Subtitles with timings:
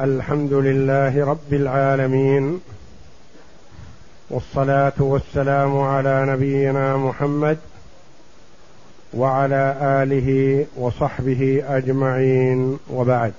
[0.00, 2.60] الحمد لله رب العالمين
[4.30, 7.58] والصلاة والسلام على نبينا محمد
[9.14, 12.78] وعلى آله وصحبه أجمعين.
[12.90, 13.32] وبعد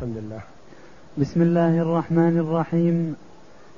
[0.00, 0.40] بسم الله
[1.18, 3.16] بسم الله الرحمن الرحيم.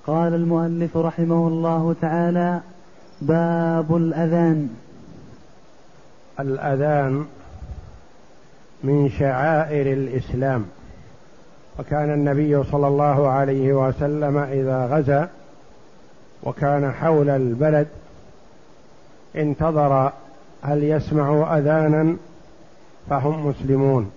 [0.07, 2.61] قال المؤلف رحمه الله تعالى
[3.23, 4.69] باب الأذان.
[6.41, 7.25] الأذان
[8.85, 10.65] من شعائر الإسلام.
[11.79, 15.29] وكان النبي صلى الله عليه وسلم إذا غزا
[16.43, 17.87] وكان حول البلد
[19.37, 20.13] انتظر
[20.63, 22.17] هل يسمع أذانا
[23.11, 24.11] فهم مسلمون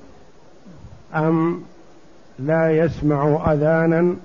[1.15, 1.63] أم
[2.39, 4.15] لا يسمع أذانا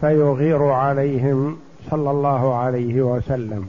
[0.00, 1.58] فيغير عليهم
[1.90, 3.68] صلى الله عليه وسلم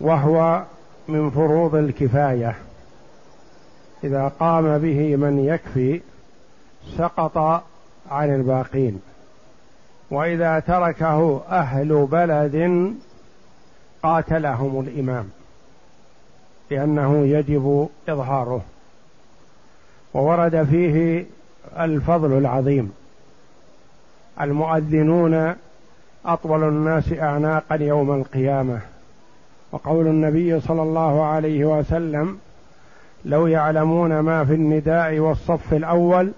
[0.00, 0.62] وهو
[1.08, 2.56] من فروض الكفاية.
[4.04, 6.00] إذا قام به من يكفي
[6.96, 7.64] سقط
[8.10, 9.00] عن الباقين.
[10.10, 12.86] وإذا تركه أهل بلد
[14.02, 15.30] قاتلهم الإمام
[16.70, 18.62] لأنه يجب إظهاره.
[20.14, 21.26] وورد فيه
[21.78, 22.92] الفضل العظيم.
[24.40, 25.54] المؤذنون
[26.26, 28.80] أطول الناس اعناقا يوم القيامة.
[29.72, 32.38] وقول النبي صلى الله عليه وسلم
[33.24, 36.32] لو يعلمون ما في النداء والصف الأول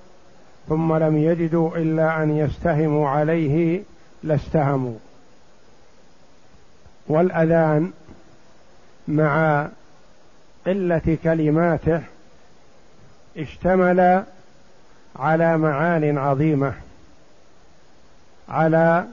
[0.68, 3.82] ثم لم يجدوا إلا أن يستهموا عليه
[4.22, 4.98] لاستهموا.
[7.08, 7.92] والأذان
[9.08, 9.66] مع
[10.66, 12.02] قلة كلماته
[13.36, 14.24] اشتمل
[15.16, 16.74] على معان عظيمة
[18.48, 19.04] على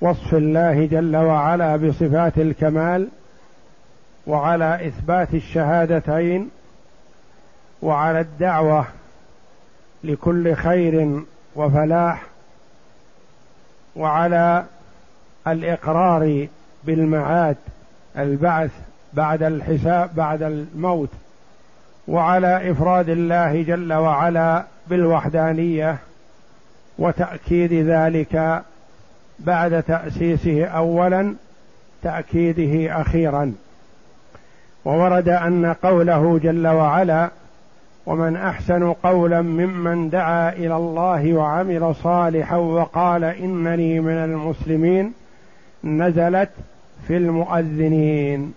[0.00, 3.08] وصف الله جل وعلا بصفات الكمال
[4.26, 6.50] وعلى إثبات الشهادتين
[7.82, 8.86] وعلى الدعوة
[10.04, 11.22] لكل خير
[11.56, 12.22] وفلاح
[13.96, 14.64] وعلى
[15.46, 16.46] الإقرار
[16.84, 17.56] بالمعاد
[18.18, 18.70] البعث
[19.12, 21.10] بعد الحساب بعد الموت
[22.08, 25.98] وعلى إفراد الله جل وعلا بالوحدانية
[26.98, 28.62] وتأكيد ذلك
[29.38, 31.34] بعد تأسيسه اولا
[32.02, 33.54] تأكيده أخيرا.
[34.84, 37.30] وورد أن قوله جل وعلا
[38.06, 45.12] ومن أحسن قولا ممن دعا إلى الله وعمل صالحا وقال إنني من المسلمين
[45.84, 46.50] نزلت
[47.08, 48.54] في المؤذنين.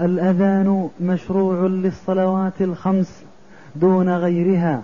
[0.00, 3.24] الأذان مشروع للصلوات الخمس
[3.74, 4.82] دون غيرها.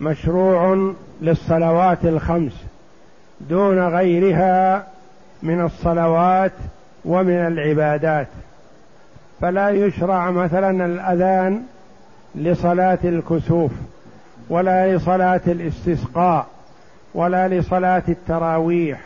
[0.00, 2.64] مشروع للصلوات الخمس
[3.40, 4.86] دون غيرها
[5.42, 6.52] من الصلوات
[7.04, 8.28] ومن العبادات.
[9.40, 11.62] فلا يشرع مثلا الأذان
[12.34, 13.70] لصلاة الكسوف
[14.50, 16.46] ولا لصلاة الاستسقاء
[17.14, 19.00] ولا لصلاة التراويح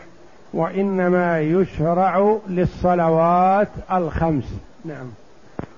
[0.53, 4.53] وإنما يشرع للصلوات الخمس.
[4.85, 5.07] نعم.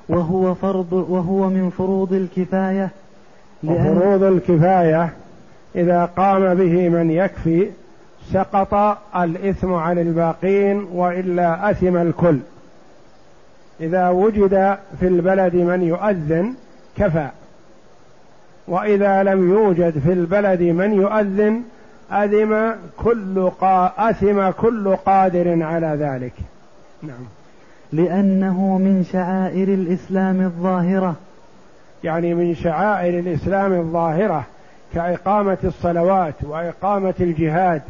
[0.09, 2.89] وهو فرض وهو من فروض الكفاية
[3.63, 5.13] وفروض الكفاية
[5.75, 7.69] إذا قام به من يكفي
[8.33, 12.37] سقط الإثم عن الباقين وإلا أثم الكل.
[13.79, 16.53] إذا وجد في البلد من يؤذن
[16.97, 17.29] كفى.
[18.67, 21.61] وإذا لم يوجد في البلد من يؤذن
[22.11, 23.93] أذم كل قا...
[23.97, 26.33] أثم كل قادر على ذلك.
[27.03, 27.25] نعم.
[27.93, 31.15] لأنه من شعائر الإسلام الظاهرة.
[32.03, 34.43] يعني من شعائر الإسلام الظاهرة
[34.93, 37.81] كإقامة الصلوات وإقامة الجهاد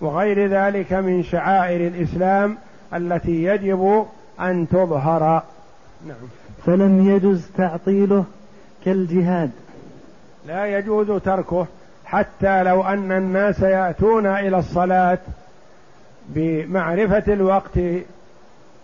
[0.00, 2.56] وغير ذلك من شعائر الإسلام
[2.94, 4.06] التي يجب
[4.40, 5.42] أن تظهر.
[6.06, 6.16] نعم.
[6.66, 8.24] فلم يجز تعطيله
[8.84, 9.50] كالجهاد.
[10.48, 11.66] لا يجوز تركه
[12.04, 15.18] حتى لو أن الناس يأتون إلى الصلاة
[16.28, 17.78] بمعرفة الوقت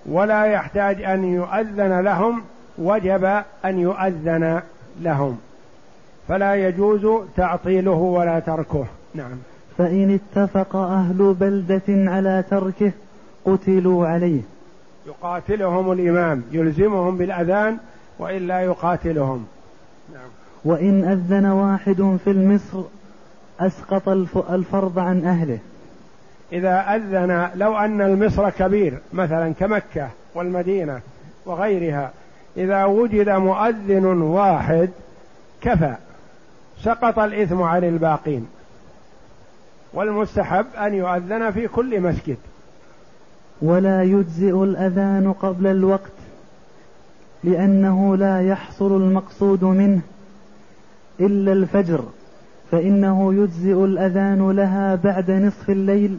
[0.07, 2.43] ولا يحتاج أن يؤذن لهم
[2.79, 3.25] وجب
[3.65, 4.63] أن يؤذن
[5.01, 5.39] لهم.
[6.29, 8.87] فلا يجوز تعطيله ولا تركه.
[9.15, 9.39] نعم.
[9.79, 12.93] فإن اتفق أهل بلدة على تركه
[13.45, 14.41] قتلوا عليه.
[15.07, 17.79] يقاتلهم الإمام يلزمهم بالأذان
[18.19, 19.47] وإلا يقاتلهم.
[20.65, 22.83] وإن أذن واحد في المصر
[23.61, 24.09] أسقط
[24.51, 25.59] الفرض عن أهله.
[26.53, 31.01] إذا أذن لو أن المصر كبير مثلا كمكة والمدينة
[31.47, 32.11] وغيرها
[32.57, 34.91] إذا وجد مؤذن واحد
[35.61, 35.95] كفى
[36.83, 38.47] سقط الإثم عن الباقين.
[39.95, 42.37] والمستحب أن يؤذن في كل مسجد.
[43.63, 46.11] ولا يجزئ الأذان قبل الوقت
[47.45, 50.01] لأنه لا يحصل المقصود منه.
[51.21, 52.05] إلا الفجر
[52.71, 56.17] فإنه يجزئ الأذان لها بعد نصف الليل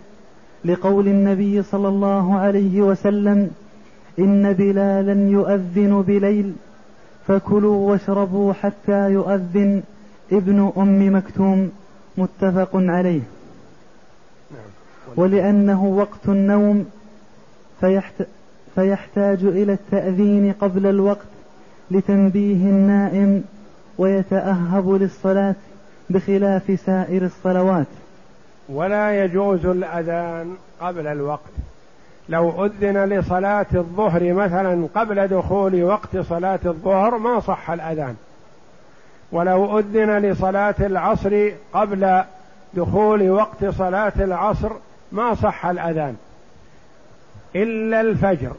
[0.66, 3.52] لقول النبي صلى الله عليه وسلم
[4.20, 6.54] إن بلالا يؤذن بليل
[7.28, 9.84] فكلوا واشربوا حتى يؤذن
[10.32, 11.72] ابن أم مكتوم
[12.18, 13.22] متفق عليه.
[15.16, 16.86] ولأنه وقت النوم
[17.80, 18.14] فيحت
[18.76, 21.28] فيحتاج إلى التأذين قبل الوقت
[21.92, 23.44] لتنبيه النائم
[23.98, 25.56] ويتأهب للصلاة
[26.10, 27.88] بخلاف سائر الصلوات.
[28.70, 31.52] ولا يجوز الأذان قبل الوقت.
[32.30, 38.16] لو أذن لصلاة الظهر مثلا قبل دخول وقت صلاة الظهر ما صح الأذان.
[39.32, 42.24] ولو أذن لصلاة العصر قبل
[42.74, 44.72] دخول وقت صلاة العصر
[45.12, 46.16] ما صح الأذان.
[47.56, 48.52] إلا الفجر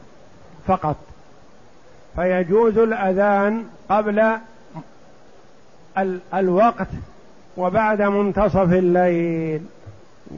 [0.67, 0.95] فقط.
[2.15, 4.31] فيجوز الأذان قبل
[6.33, 6.87] الوقت
[7.57, 9.61] وبعد منتصف الليل.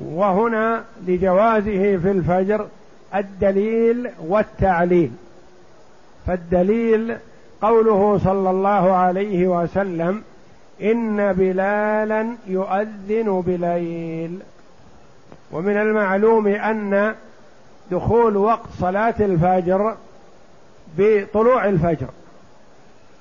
[0.06, 2.68] وهنا لجوازه في الفجر
[3.16, 5.12] الدليل والتعليل.
[6.28, 7.18] فالدليل
[7.62, 10.22] قوله صلى الله عليه وسلم
[10.82, 14.40] إن بلالا يؤذن بليل.
[15.52, 17.16] ومن المعلوم أن
[17.92, 19.96] دخول وقت صلاة الفجر
[20.98, 22.08] بطلوع الفجر.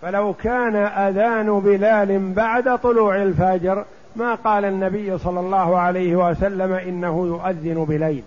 [0.03, 3.85] فلو كان أذان بلال بعد طلوع الفجر
[4.17, 8.23] ما قال النبي صلى الله عليه وسلم إنه يؤذن بليل.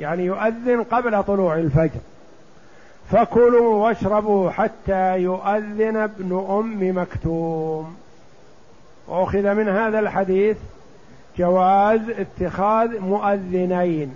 [0.00, 2.00] يعني يؤذن قبل طلوع الفجر.
[3.10, 7.96] فكلوا واشربوا حتى يؤذن ابن أم مكتوم.
[9.08, 10.56] وأخذ من هذا الحديث
[11.38, 14.14] جواز اتخاذ مؤذنين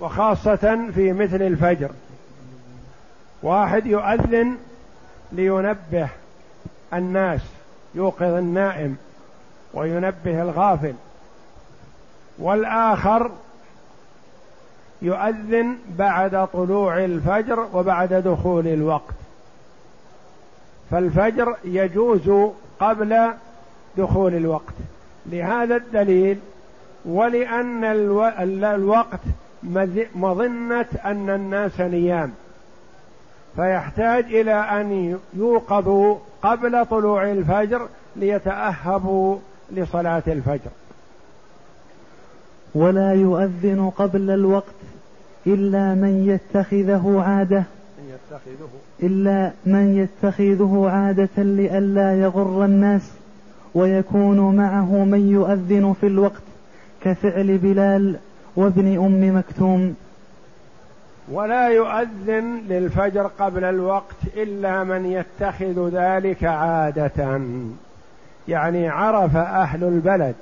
[0.00, 1.90] وخاصة في مثل الفجر.
[3.42, 4.56] واحد يؤذن
[5.32, 6.08] لينبه
[6.94, 7.40] الناس
[7.94, 8.96] يوقظ النائم
[9.74, 10.94] وينبه الغافل.
[12.38, 13.30] والآخر
[15.02, 19.14] يؤذن بعد طلوع الفجر وبعد دخول الوقت.
[20.90, 23.30] فالفجر يجوز قبل
[23.96, 24.74] دخول الوقت.
[25.26, 26.38] لهذا الدليل
[27.04, 27.84] ولأن
[28.64, 29.20] الوقت
[30.14, 32.32] مظنة أن الناس نيام.
[33.56, 39.36] فيحتاج إلى أن يوقظوا قبل طلوع الفجر ليتأهبوا
[39.72, 40.70] لصلاة الفجر.
[42.74, 44.74] ولا يؤذن قبل الوقت
[45.46, 47.64] إلا من يتخذه عادة.
[48.08, 48.68] يتخذه.
[49.02, 53.10] إلا من يتخذه عادة لئلا يغر الناس
[53.74, 56.42] ويكون معه من يؤذن في الوقت
[57.02, 58.16] كفعل بلال
[58.56, 59.94] وابن أم مكتوم.
[61.28, 67.40] ولا يؤذن للفجر قبل الوقت إلا من يتخذ ذلك عادة.
[68.48, 70.34] يعني عرف أهل البلد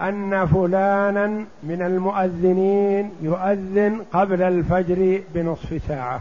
[0.00, 1.26] أن فلانا
[1.62, 6.20] من المؤذنين يؤذن قبل الفجر بنصف ساعة.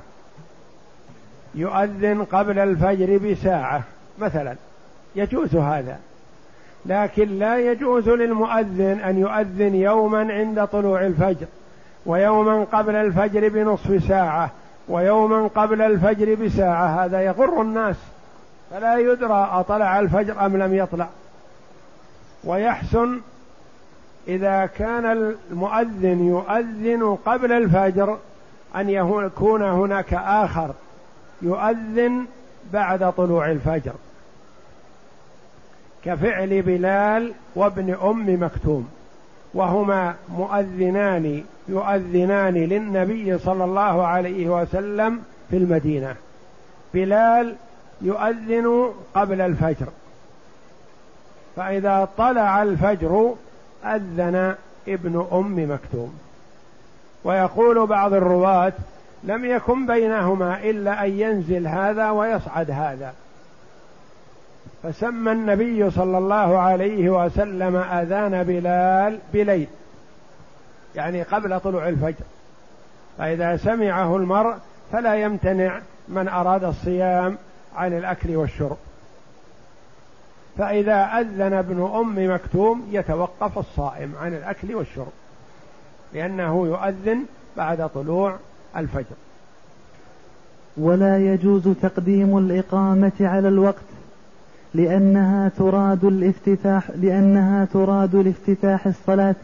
[1.56, 3.84] يؤذن قبل الفجر بساعة
[4.20, 4.56] مثلا.
[5.16, 6.00] يجوز هذا.
[6.86, 11.48] لكن لا يجوز للمؤذن أن يؤذن يوما عند طلوع الفجر.
[12.08, 14.52] ويوما قبل الفجر بنصف ساعة
[14.90, 17.06] ويوما قبل الفجر بساعة.
[17.06, 17.96] هذا يغر الناس.
[18.72, 21.08] فلا يدرى أطلع الفجر أم لم يطلع.
[22.44, 23.20] ويحسن
[24.28, 25.06] إذا كان
[25.52, 28.18] المؤذن يؤذن قبل الفجر
[28.76, 30.70] أن يكون هناك آخر
[31.42, 32.26] يؤذن
[32.74, 33.94] بعد طلوع الفجر.
[36.06, 38.90] كفعل بلال وابن أم مكتوم.
[39.54, 46.16] وهما مؤذنان يؤذنان للنبي صلى الله عليه وسلم في المدينة.
[46.94, 47.56] بلال
[48.02, 49.88] يؤذن قبل الفجر.
[51.56, 53.34] فإذا طلع الفجر
[53.86, 54.56] أذن
[54.88, 56.20] ابن أم مكتوم.
[57.24, 58.74] ويقول بعض الرواة
[59.24, 63.14] لم يكن بينهما إلا أن ينزل هذا ويصعد هذا.
[64.84, 69.68] فسمى النبي صلى الله عليه وسلم أذان بلال بليل.
[70.98, 72.26] يعني قبل طلوع الفجر.
[73.18, 74.56] فإذا سمعه المرء
[74.92, 77.38] فلا يمتنع من أراد الصيام
[77.76, 78.78] عن الأكل والشرب.
[80.58, 85.12] فإذا أذن ابن أم مكتوم يتوقف الصائم عن الأكل والشرب
[86.14, 87.26] لأنه يؤذن
[87.58, 88.36] بعد طلوع
[88.78, 89.16] الفجر.
[90.78, 93.88] ولا يجوز تقديم الإقامة على الوقت
[94.74, 99.36] لأنها تراد الافتتاح لأنها تراد لافتتاح الصلاة.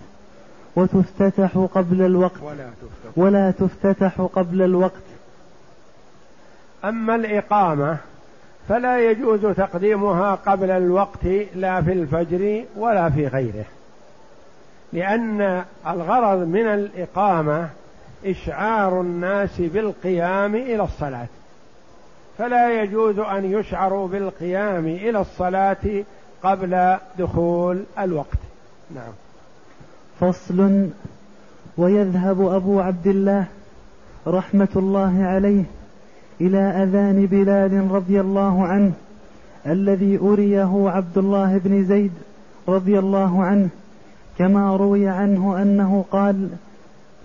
[0.76, 2.42] وتفتتح قبل الوقت.
[2.42, 5.04] ولا تفتتح, ولا تفتتح قبل الوقت.
[6.86, 7.98] أما الإقامة
[8.70, 11.26] فلا يجوز تقديمها قبل الوقت
[11.56, 13.66] لا في الفجر ولا في غيره.
[14.94, 17.70] لأن الغرض من الإقامة
[18.26, 21.28] إشعار الناس بالقيام إلى الصلاة.
[22.38, 26.04] فلا يجوز أن يشعروا بالقيام إلى الصلاة
[26.44, 28.38] قبل دخول الوقت.
[28.96, 29.14] نعم.
[30.24, 30.88] فصل
[31.78, 33.46] ويذهب أبو عبد الله
[34.28, 35.64] رحمة الله عليه
[36.42, 38.92] إلى أذان بلال رضي الله عنه
[39.68, 42.12] الذي أريه عبد الله بن زيد
[42.68, 43.70] رضي الله عنه
[44.38, 46.50] كما روي عنه أنه قال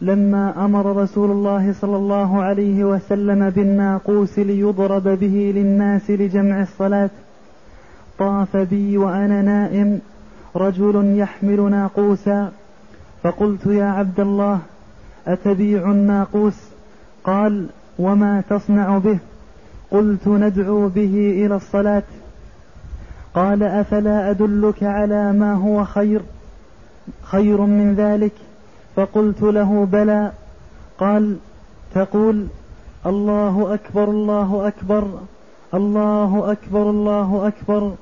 [0.01, 7.11] لما أمر رسول الله صلى الله عليه وسلم بالناقوس ليضرب به للناس لجمع الصلاة
[8.19, 10.01] طاف بي وأنا نائم
[10.57, 12.53] رجل يحمل ناقوسا
[13.23, 14.59] فقلت يا عبد الله
[15.27, 16.55] أتبيع الناقوس؟
[17.25, 17.67] قال
[17.99, 19.19] وما تصنع به؟
[19.91, 22.03] قلت ندعو به إلى الصلاة.
[23.35, 26.21] قال أفلا أدلك على ما هو خير؟
[27.23, 28.33] خير من ذلك؟
[28.97, 30.33] فقلت له بلى.
[30.99, 31.37] قال
[31.95, 32.47] تقول
[33.07, 35.09] الله أكبر الله أكبر
[35.75, 37.93] الله أكبر الله أكبر.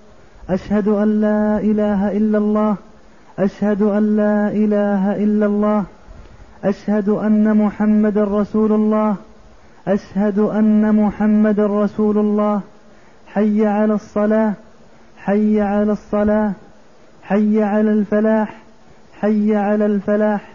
[0.50, 2.76] أشهد أن لا إله إلا الله.
[3.38, 5.84] أشهد أن لا إله إلا الله
[6.64, 9.16] أشهد أن محمد رسول الله
[9.88, 12.60] أشهد أن محمد رسول الله.
[13.26, 14.52] حي على الصلاة
[15.16, 16.52] حي على الصلاة
[17.22, 18.62] حي على الفلاح
[19.20, 20.48] حي على الفلاح.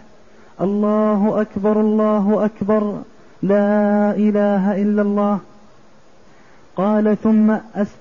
[0.60, 3.02] الله أكبر الله أكبر
[3.42, 5.38] لا إله إلا الله.
[6.76, 7.96] قال ثم أس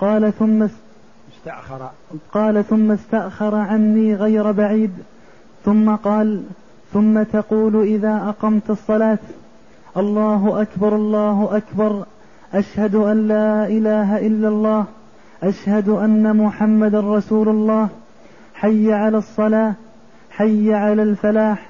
[0.00, 0.66] قال ثم
[1.42, 1.90] استأخر.
[2.32, 4.90] قال ثم استأخر عني غير بعيد.
[5.64, 6.42] ثم قال
[6.92, 9.18] ثم تقول إذا أقمت الصلاة
[9.96, 12.04] الله أكبر الله أكبر
[12.54, 14.84] أشهد أن لا إله إلا الله
[15.42, 17.88] أشهد أن محمد رسول الله
[18.54, 19.74] حي على الصلاة
[20.30, 21.68] حي على الفلاح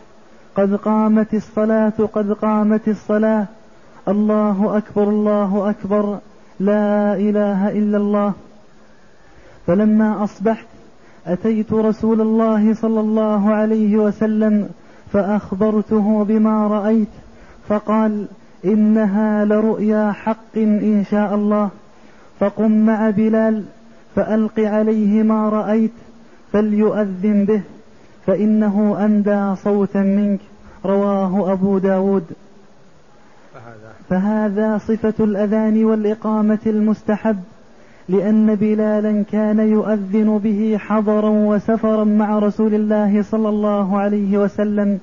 [0.55, 3.47] قد قامت الصلاة قد قامت الصلاة
[4.09, 6.19] الله أكبر الله أكبر
[6.61, 8.33] لا إله إلا الله.
[9.67, 10.67] فلما أصبحت
[11.27, 14.69] أتيت رسول الله صلى الله عليه وسلم
[15.13, 17.09] فأخبرته بما رأيت
[17.69, 18.27] فقال
[18.65, 21.71] إنها لرؤيا حق إن شاء الله.
[22.41, 23.65] فقم مع بلال
[24.17, 25.93] فألق عليه ما رأيت
[26.53, 27.63] فليؤذن به
[28.27, 30.41] فإنه أندى صوتا منك
[30.85, 32.25] رواه أبو داود.
[34.09, 34.79] فهذا.
[34.79, 37.43] صفة الأذان والإقامة المستحب.
[38.09, 45.01] لأن بلالا كان يؤذن به حضرا وسفرا مع رسول الله صلى الله عليه وسلم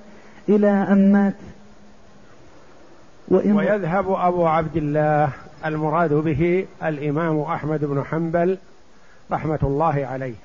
[0.49, 1.35] إلى أن مات.
[3.31, 5.29] ويذهب أبو عبد الله
[5.65, 8.57] المراد به الإمام أحمد بن حنبل
[9.31, 10.35] رحمة الله عليه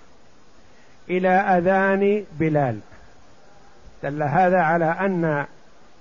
[1.10, 2.78] إلى أذان بلال.
[4.02, 5.44] دل هذا على أن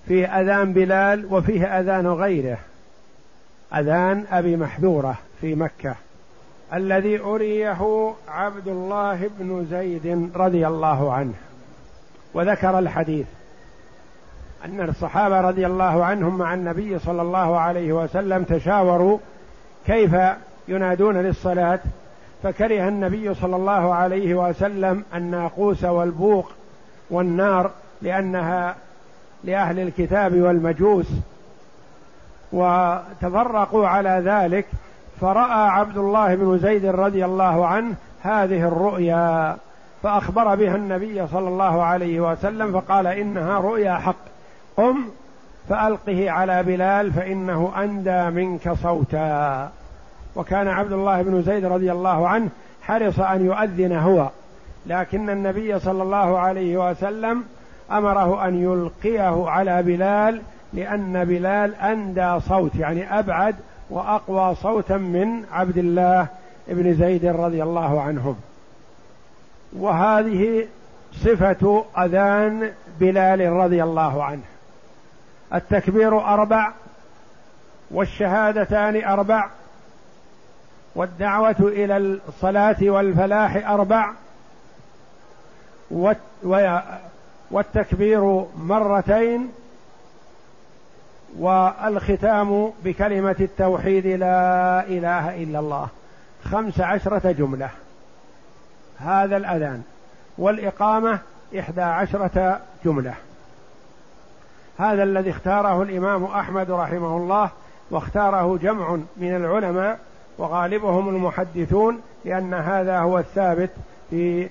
[0.07, 2.57] في أذان بلال وفيه أذان غيره.
[3.75, 5.95] أذان أبي محذورة في مكة.
[6.73, 11.33] الذي أريه عبد الله بن زيد رضي الله عنه
[12.33, 13.25] وذكر الحديث
[14.65, 19.17] أن الصحابة رضي الله عنهم مع النبي صلى الله عليه وسلم تشاوروا
[19.87, 20.15] كيف
[20.67, 21.79] ينادون للصلاة
[22.43, 26.51] فكره النبي صلى الله عليه وسلم الناقوس والبوق
[27.09, 28.75] والنار لأنها
[29.43, 31.07] لأهل الكتاب والمجوس
[32.51, 34.65] وتفرقوا على ذلك
[35.21, 39.57] فرأى عبد الله بن زيد رضي الله عنه هذه الرؤيا
[40.03, 44.15] فأخبر بها النبي صلى الله عليه وسلم فقال إنها رؤيا حق.
[44.77, 44.97] قم
[45.69, 49.69] فألقه على بلال فإنه أندى منك صوتا.
[50.35, 52.49] وكان عبد الله بن زيد رضي الله عنه
[52.81, 54.29] حرص أن يؤذن هو
[54.85, 57.43] لكن النبي صلى الله عليه وسلم
[57.91, 60.41] أمره أن يلقيه على بلال
[60.73, 63.55] لأن بلال أندى صوت يعني أبعد
[63.89, 66.27] وأقوى صوتا من عبد الله
[66.67, 68.35] بن زيد رضي الله عنهم.
[69.73, 70.67] وهذه
[71.13, 74.43] صفة أذان بلال رضي الله عنه.
[75.53, 76.71] التكبير أربع
[77.91, 79.49] والشهادتان أربع
[80.95, 84.11] والدعوة إلى الصلاة والفلاح أربع
[87.51, 89.51] والتكبير مرتين
[91.39, 95.87] والختام بكلمة التوحيد لا إله إلا الله.
[96.43, 97.69] خمس عشرة جملة.
[98.97, 99.83] هذا الأذان.
[100.37, 101.19] والإقامة
[101.59, 103.13] إحدى عشرة جملة.
[104.77, 107.49] هذا الذي اختاره الإمام أحمد رحمه الله
[107.91, 109.99] واختاره جمع من العلماء
[110.37, 113.69] وغالبهم المحدثون لأن هذا هو الثابت
[114.09, 114.49] في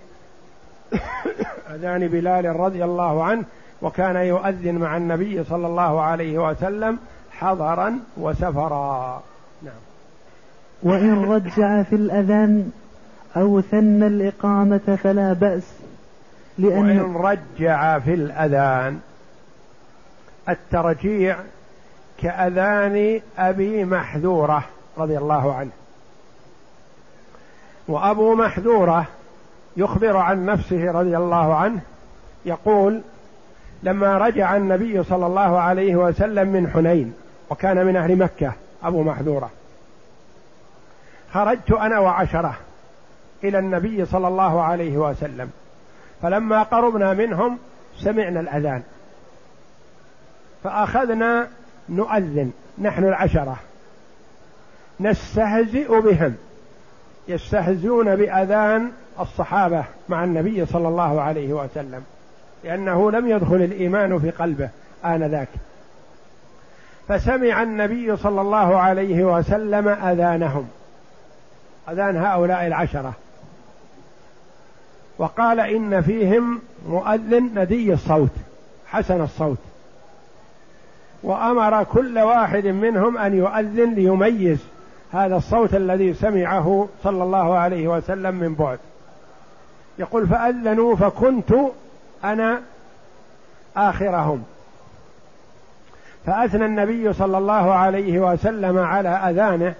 [1.75, 3.45] أذان بلال رضي الله عنه
[3.83, 6.99] وكان يؤذن مع النبي صلى الله عليه وسلم
[7.31, 9.23] حضرا وسفرا.
[9.62, 9.75] نعم.
[10.83, 12.71] وإن رجع في الأذان
[13.37, 15.73] أو ثن الإقامة فلا بأس
[16.59, 19.01] لأن وإن رجع في الأذان
[20.49, 21.37] الترجيع
[22.19, 24.65] كأذان أبي محذورة
[24.99, 25.71] رضي الله عنه.
[27.89, 29.07] وأبو محذورة
[29.77, 31.81] يخبر عن نفسه رضي الله عنه
[32.45, 33.03] يقول
[33.83, 37.15] لما رجع النبي صلى الله عليه وسلم من حنين
[37.51, 39.51] وكان من أهل مكة أبو محذورة.
[41.33, 42.57] خرجت أنا وعشرة
[43.45, 45.51] إلى النبي صلى الله عليه وسلم.
[46.23, 47.59] فلما قربنا منهم
[47.99, 48.83] سمعنا الأذان.
[50.65, 51.49] فأخذنا
[51.89, 53.57] نؤذن نحن العشرة.
[55.01, 56.35] نستهزئ بهم.
[57.29, 62.05] يستهزئون بأذان الصحابة مع النبي صلى الله عليه وسلم.
[62.64, 64.69] لأنه لم يدخل الإيمان في قلبه
[65.04, 65.49] آنذاك.
[67.09, 70.69] فسمع النبي صلى الله عليه وسلم أذانهم.
[71.88, 73.12] أذان هؤلاء العشرة.
[75.19, 78.31] وقال إن فيهم مؤذن ندي الصوت
[78.87, 79.59] حسن الصوت.
[81.23, 84.59] وأمر كل واحد منهم أن يؤذن ليميز
[85.12, 88.78] هذا الصوت الذي سمعه صلى الله عليه وسلم من بعد.
[89.99, 91.54] يقول فأذنوا فكنت
[92.25, 92.61] أنا
[93.76, 94.45] آخرهم.
[96.26, 99.75] فأثنى النبي صلى الله عليه وسلم على أذانه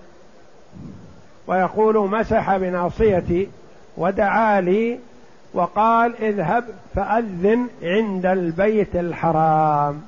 [1.47, 3.49] ويقول مسح بناصيتي
[3.97, 4.99] ودعا لي
[5.55, 10.03] وقال اذهب فأذن عند البيت الحرام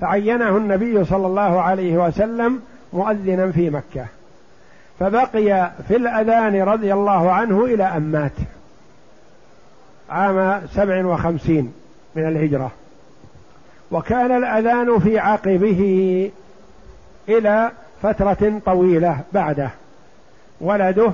[0.00, 4.06] فعينه النبي صلى الله عليه وسلم مؤذنا في مكة.
[5.00, 8.32] فبقي في الأذان رضي الله عنه إلى أن مات.
[10.10, 11.72] عام سبع وخمسين
[12.16, 12.70] من الهجرة.
[13.90, 16.30] وكان الأذان في عقبه
[17.28, 17.70] إلى
[18.02, 19.70] فترة طويلة بعده.
[20.60, 21.12] ولده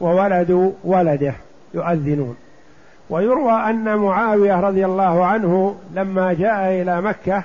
[0.00, 1.34] وولد ولده
[1.74, 2.36] يؤذنون.
[3.10, 7.42] ويروى أن معاوية رضي الله عنه لما جاء إلى مكة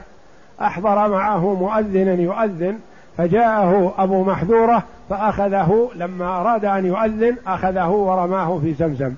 [0.61, 2.79] أحضر معه مؤذنا يؤذن
[3.17, 9.13] فجاءه أبو محذورة فأخذه لما أراد أن يؤذن أخذه ورماه في زمزم.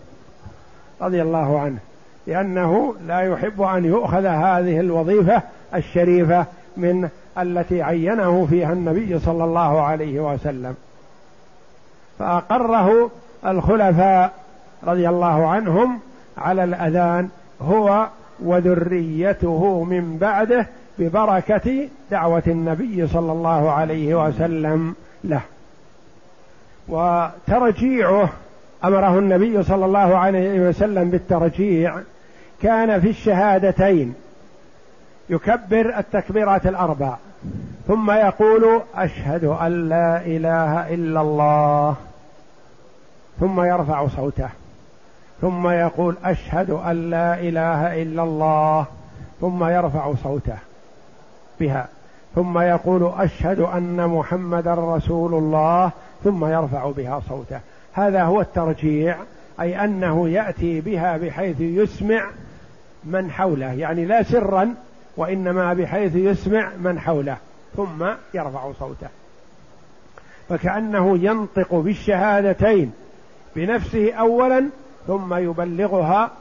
[1.01, 1.77] رضي الله عنه
[2.27, 5.41] لأنه لا يحب أن يؤخذ هذه الوظيفة
[5.75, 6.45] الشريفة
[6.77, 10.75] من التي عينه فيها النبي صلى الله عليه وسلم.
[12.19, 13.09] فأقره
[13.45, 14.33] الخلفاء
[14.83, 15.99] رضي الله عنهم
[16.37, 17.29] على الأذان
[17.61, 18.07] هو
[18.39, 20.67] وذريته من بعده
[20.99, 25.41] ببركة دعوة النبي صلى الله عليه وسلم له.
[26.87, 28.29] وترجيعه
[28.83, 31.99] أمره النبي صلى الله عليه وسلم بالترجيع
[32.61, 34.13] كان في الشهادتين.
[35.29, 37.15] يكبر التكبيرات الأربع.
[37.87, 41.95] ثم يقول أشهد أن لا إله إلا الله.
[43.39, 44.49] ثم يرفع صوته.
[45.41, 48.85] ثم يقول أشهد أن لا إله إلا الله.
[49.41, 50.57] ثم يرفع صوته
[51.59, 51.87] بها.
[52.35, 55.91] ثم يقول أشهد أن محمدا رسول الله.
[56.23, 57.59] ثم يرفع بها صوته.
[57.93, 59.17] هذا هو الترجيع
[59.61, 62.29] أي أنه يأتي بها بحيث يسمع
[63.03, 64.75] من حوله يعني لا سرا
[65.17, 67.37] وإنما بحيث يسمع من حوله
[67.75, 69.07] ثم يرفع صوته.
[70.49, 72.91] فكأنه ينطق بالشهادتين
[73.55, 74.69] بنفسه اولا
[75.07, 76.31] ثم يبلغها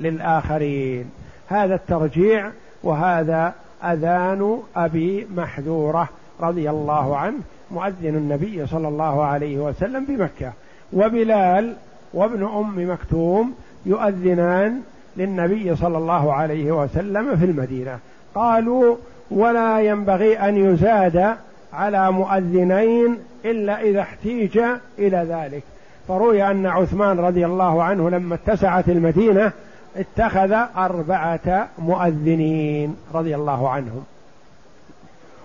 [0.00, 1.10] للآخرين.
[1.48, 2.50] هذا الترجيع
[2.82, 3.54] وهذا
[3.84, 6.08] أذان أبي محذورة
[6.40, 7.38] رضي الله عنه
[7.70, 10.52] مؤذن النبي صلى الله عليه وسلم بمكة.
[10.94, 11.74] وبلال
[12.14, 13.54] وابن أم مكتوم
[13.86, 14.80] يؤذنان
[15.16, 17.98] للنبي صلى الله عليه وسلم في المدينة.
[18.34, 18.96] قالوا
[19.30, 21.36] ولا ينبغي أن يزاد
[21.72, 24.58] على مؤذنين إلا إذا احتيج
[24.98, 25.62] إلى ذلك.
[26.08, 29.52] فروي أن عثمان رضي الله عنه لما اتسعت المدينة
[29.96, 34.04] اتخذ أربعة مؤذنين رضي الله عنهم.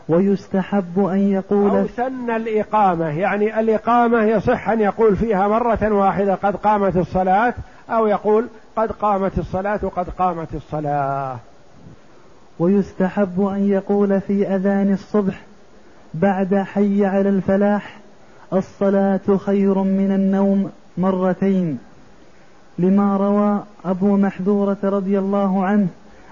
[0.10, 3.08] ويستحب أن يقول أو سن الإقامة.
[3.08, 7.54] يعني الإقامة يصح أن يقول فيها مرة واحدة قد قامت الصلاة
[7.90, 11.38] أو يقول قد قامت الصلاة وقد قامت الصلاة.
[12.60, 15.42] ويستحب أن يقول في أذان الصبح
[16.14, 18.00] بعد حي على الفلاح
[18.54, 21.80] الصلاة خير من النوم مرتين.
[22.80, 25.88] لما روى أبو محذورة رضي الله عنه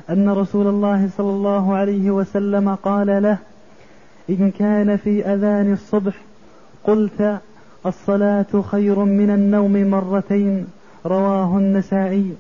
[0.10, 3.38] أن رسول الله صلى الله عليه وسلم قال له
[4.30, 6.22] إن كان في أذان الصبح
[6.84, 7.40] قلت
[7.86, 10.68] الصلاة خير من النوم مرتين
[11.06, 12.32] رواه النسائي.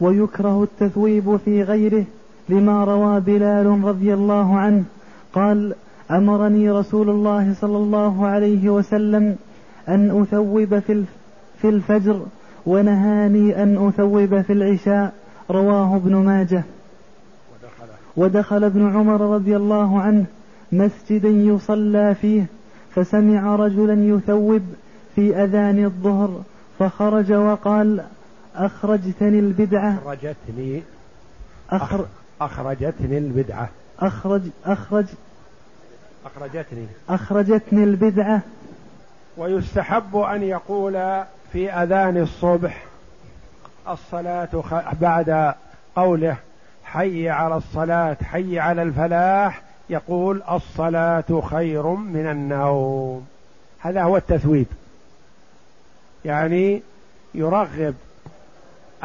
[0.00, 2.04] ويكره التثويب في غيره
[2.48, 4.84] لما روى بلال رضي الله عنه
[5.32, 5.74] قال
[6.10, 9.36] أمرني رسول الله صلى الله عليه وسلم
[9.88, 10.78] أن أثوب
[11.58, 12.20] في الفجر
[12.66, 15.12] ونهاني أن أثوب في العشاء
[15.50, 16.64] رواه ابن ماجه.
[18.16, 20.24] ودخل ابن عمر رضي الله عنه
[20.72, 22.46] مسجدا يصلى فيه
[22.94, 24.62] فسمع رجلا يثوب
[25.14, 26.42] في أذان الظهر
[26.78, 28.04] فخرج وقال
[28.56, 29.98] أخرجتني البدعة.
[29.98, 30.82] أخرجتني.
[31.70, 32.06] أخر
[32.40, 33.68] أخرجتني البدعة.
[34.00, 35.06] أخرج أخرج
[36.26, 36.86] أخرجتني.
[37.08, 38.40] أخرجتني البدعة.
[39.36, 41.22] ويستحب أن يقول
[41.52, 42.84] في أذان الصبح
[43.88, 44.48] الصلاة
[45.00, 45.54] بعد
[45.96, 46.36] قوله
[46.94, 53.26] حي على الصلاة حي على الفلاح يقول الصلاة خير من النوم.
[53.78, 54.66] هذا هو التثويب.
[56.24, 56.82] يعني
[57.34, 57.94] يرغب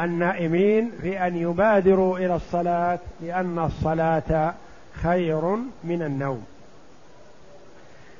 [0.00, 4.54] النائمين في أن يبادروا إلى الصلاة لأن الصلاة
[5.02, 5.44] خير
[5.84, 6.46] من النوم.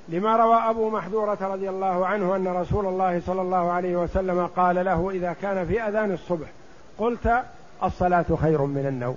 [0.09, 4.85] لما روى أبو محذورة رضي الله عنه أن رسول الله صلى الله عليه وسلم قال
[4.85, 6.49] له إذا كان في أذان الصبح
[6.99, 7.43] قلت
[7.83, 9.17] الصلاة خير من النوم.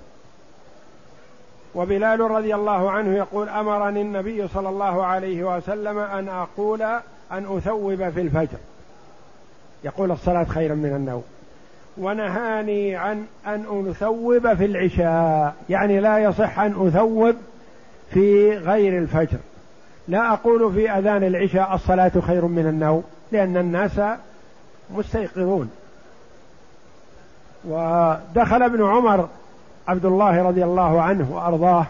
[1.74, 6.82] وبلال رضي الله عنه يقول أمرني النبي صلى الله عليه وسلم أن أقول
[7.32, 8.58] أن أثوب في الفجر.
[9.84, 11.24] يقول الصلاة خير من النوم.
[11.98, 15.54] ونهاني عن أن أثوب في العشاء.
[15.68, 17.34] يعني لا يصح أن أثوب
[18.10, 19.38] في غير الفجر.
[20.08, 24.00] لا أقول في أذان العشاء الصلاة خير من النوم لأن الناس
[24.90, 25.70] مستيقظون.
[27.64, 29.28] ودخل ابن عمر
[29.88, 31.86] عبد الله رضي الله عنه وأرضاه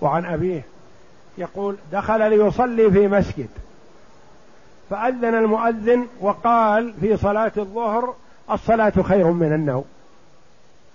[0.00, 0.62] وعن أبيه
[1.38, 3.48] يقول دخل ليصلي في مسجد.
[4.90, 8.14] فأذن المؤذن وقال في صلاة الظهر
[8.50, 9.84] الصلاة خير من النوم.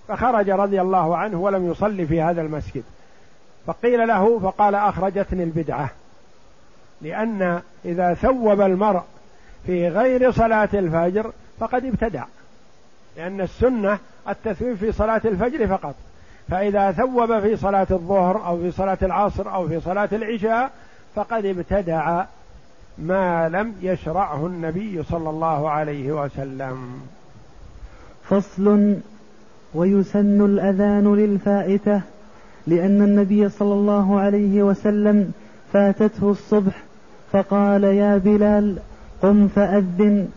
[0.08, 2.84] فخرج رضي الله عنه ولم يصلي في هذا المسجد.
[3.66, 5.90] فقيل له فقال أخرجتني البدعة.
[7.02, 9.02] لأن إذا ثوب المرء
[9.66, 12.24] في غير صلاة الفجر فقد ابتدع.
[13.18, 15.96] لأن السنة التثويب في صلاة الفجر فقط.
[16.52, 20.72] فإذا ثوب في صلاة الظهر أو في صلاة العصر أو في صلاة العشاء
[21.16, 22.26] فقد ابتدع
[22.98, 26.78] ما لم يشرعه النبي صلى الله عليه وسلم.
[28.24, 28.96] فصل
[29.74, 32.02] ويسن الأذان للفائتة
[32.68, 35.32] لأن النبي صلى الله عليه وسلم
[35.74, 36.84] فاتته الصبح
[37.32, 38.80] فقال يا بلال
[39.22, 40.28] قم فأذن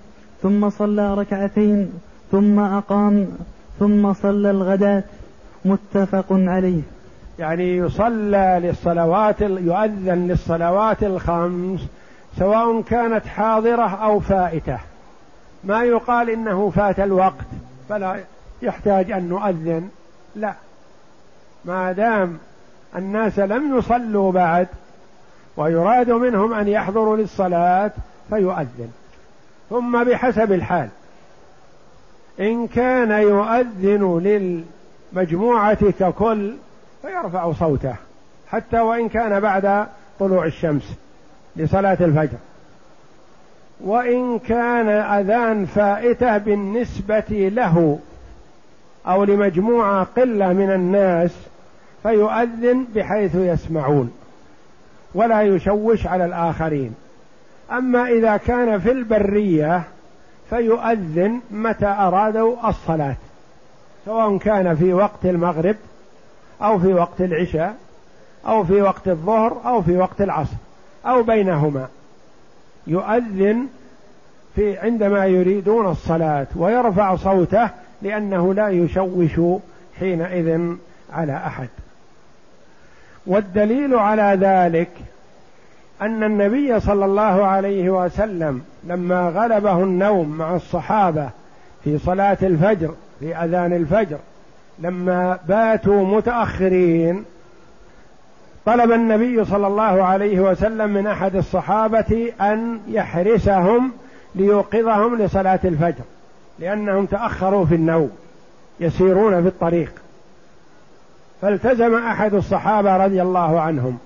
[0.43, 1.93] ثم صلى ركعتين
[2.33, 3.27] ثم أقام
[3.79, 5.05] ثم صلى الغداة.
[5.65, 6.83] متفق عليه.
[7.39, 11.81] يعني يصلى للصلوات يؤذن للصلوات الخمس
[12.39, 14.79] سواء كانت حاضرة أو فائتة.
[15.65, 17.47] ما يقال إنه فات الوقت
[17.89, 18.21] فلا
[18.63, 19.89] يحتاج أن نؤذن
[20.37, 20.55] لا.
[21.65, 22.39] ما دام
[22.97, 24.69] الناس لم يصلوا بعد
[25.57, 27.93] ويراد منهم أن يحضروا للصلاة
[28.31, 28.91] فيؤذن.
[29.71, 30.89] ثم بحسب الحال
[32.41, 34.19] إن كان يؤذن
[35.15, 36.55] للمجموعة ككل
[37.03, 37.95] فيرفع صوته
[38.49, 39.87] حتى وإن كان بعد
[40.21, 40.95] طلوع الشمس
[41.57, 42.39] لصلاة الفجر.
[43.81, 47.99] وإن كان أذان فائتة بالنسبة له
[49.07, 51.31] أو لمجموعة قلة من الناس
[52.03, 54.13] فيؤذن بحيث يسمعون
[55.15, 56.95] ولا يشوش على الآخرين.
[57.73, 59.83] أما إذا كان في البرية
[60.51, 63.17] فيؤذن متى أرادوا الصلاة.
[64.05, 65.77] سواء كان في وقت المغرب
[66.63, 67.75] أو في وقت العشاء
[68.47, 70.57] أو في وقت الظهر أو في وقت العصر
[71.07, 71.89] أو بينهما.
[72.87, 73.67] يؤذن
[74.55, 77.71] في عندما يريدون الصلاة ويرفع صوته
[78.03, 79.41] لأنه لا يشوش
[79.99, 80.75] حينئذ
[81.13, 81.69] على أحد.
[83.27, 84.91] والدليل على ذلك
[86.03, 91.31] أن النبي صلى الله عليه وسلم لما غلبه النوم مع الصحابة
[91.85, 94.19] في صلاة الفجر في أذان الفجر.
[94.79, 97.25] لما باتوا متأخرين
[98.67, 103.93] طلب النبي صلى الله عليه وسلم من أحد الصحابة أن يحرسهم
[104.35, 106.05] ليوقظهم لصلاة الفجر
[106.59, 108.11] لأنهم تأخروا في النوم
[108.81, 109.93] يسيرون في الطريق.
[111.43, 113.99] فالتزم أحد الصحابة رضي الله عنهم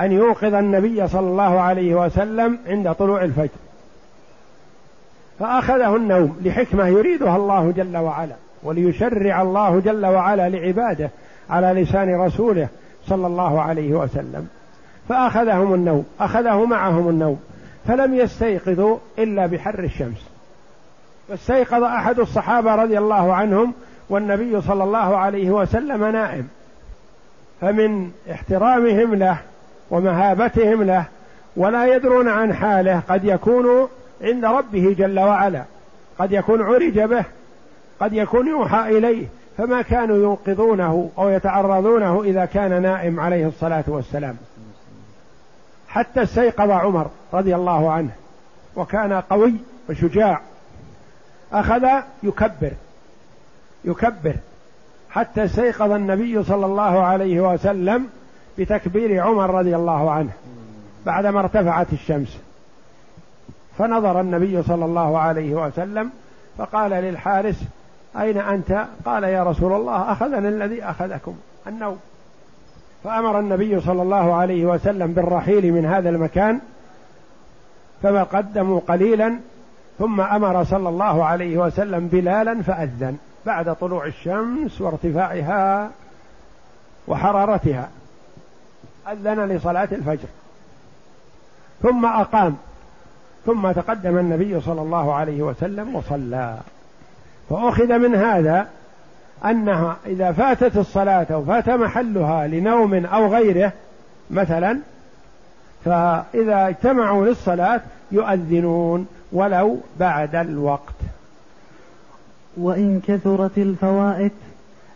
[0.00, 3.67] أن يوقظ النبي صلى الله عليه وسلم عند طلوع الفجر.
[5.40, 11.10] فأخذه النوم لحكمة يريدها الله جل وعلا وليشرع الله جل وعلا لعباده
[11.50, 12.68] على لسان رسوله
[13.06, 14.48] صلى الله عليه وسلم.
[15.08, 17.40] فأخذهم النوم أخذه معهم النوم
[17.88, 20.30] فلم يستيقظوا إلا بحر الشمس.
[21.28, 23.72] فاستيقظ أحد الصحابة رضي الله عنهم
[24.10, 26.48] والنبي صلى الله عليه وسلم نائم.
[27.60, 29.38] فمن احترامهم له
[29.90, 31.04] ومهابتهم له
[31.56, 33.88] ولا يدرون عن حاله قد يكون
[34.22, 35.64] عند ربه جل وعلا.
[36.18, 37.24] قد يكون عرج به
[38.00, 39.26] قد يكون يوحى إليه.
[39.58, 44.36] فما كانوا ينقذونه أو يتعرضونه إذا كان نائم عليه الصلاة والسلام.
[45.88, 48.10] حتى استيقظ عمر رضي الله عنه
[48.76, 49.54] وكان قوي
[49.90, 50.40] وشجاع.
[51.52, 51.86] أخذ
[52.22, 52.72] يكبر
[53.84, 54.34] يكبر.
[55.10, 58.06] حتى استيقظ النبي صلى الله عليه وسلم
[58.58, 60.30] بتكبير عمر رضي الله عنه
[61.06, 62.38] بعدما ارتفعت الشمس.
[63.78, 66.10] فنظر النبي صلى الله عليه وسلم
[66.58, 67.64] فقال للحارس
[68.20, 71.34] أين أنت؟ قال يا رسول الله أخذني الذي أخذكم
[71.66, 71.98] النوم.
[73.04, 76.60] فأمر النبي صلى الله عليه وسلم بالرحيل من هذا المكان
[78.02, 79.38] فما قدموا قليلا
[79.98, 85.90] ثم أمر صلى الله عليه وسلم بلالا فأذن بعد طلوع الشمس وارتفاعها
[87.08, 87.88] وحرارتها.
[89.12, 90.28] أذن لصلاة الفجر.
[91.82, 92.56] ثم أقام.
[93.48, 96.56] ثم تقدم النبي صلى الله عليه وسلم وصلى.
[97.50, 98.66] فأخذ من هذا
[99.44, 103.72] أنها إذا فاتت الصلاة أو فات محلها لنوم أو غيره
[104.30, 104.78] مثلا
[105.84, 107.80] فإذا اجتمعوا للصلاة
[108.12, 110.94] يؤذنون ولو بعد الوقت.
[112.56, 114.32] وإن كثرت الفوائت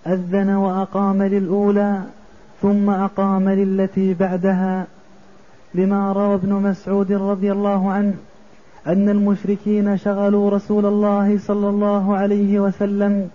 [0.06, 2.00] أذن وأقام للأولى
[2.62, 4.86] ثم أقام للتي بعدها
[5.74, 8.14] لما روى ابن مسعود رضي الله عنه
[8.86, 13.28] أن المشركين شغلوا رسول الله صلى الله عليه وسلم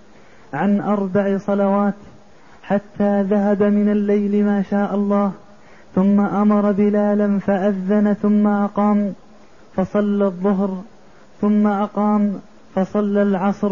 [0.54, 1.94] عن أربع صلوات
[2.64, 5.32] حتى ذهب من الليل ما شاء الله
[5.96, 9.14] ثم أمر بلالا فأذن ثم أقام
[9.76, 10.82] فصلى الظهر
[11.42, 12.40] ثم أقام
[12.76, 13.72] فصلى العصر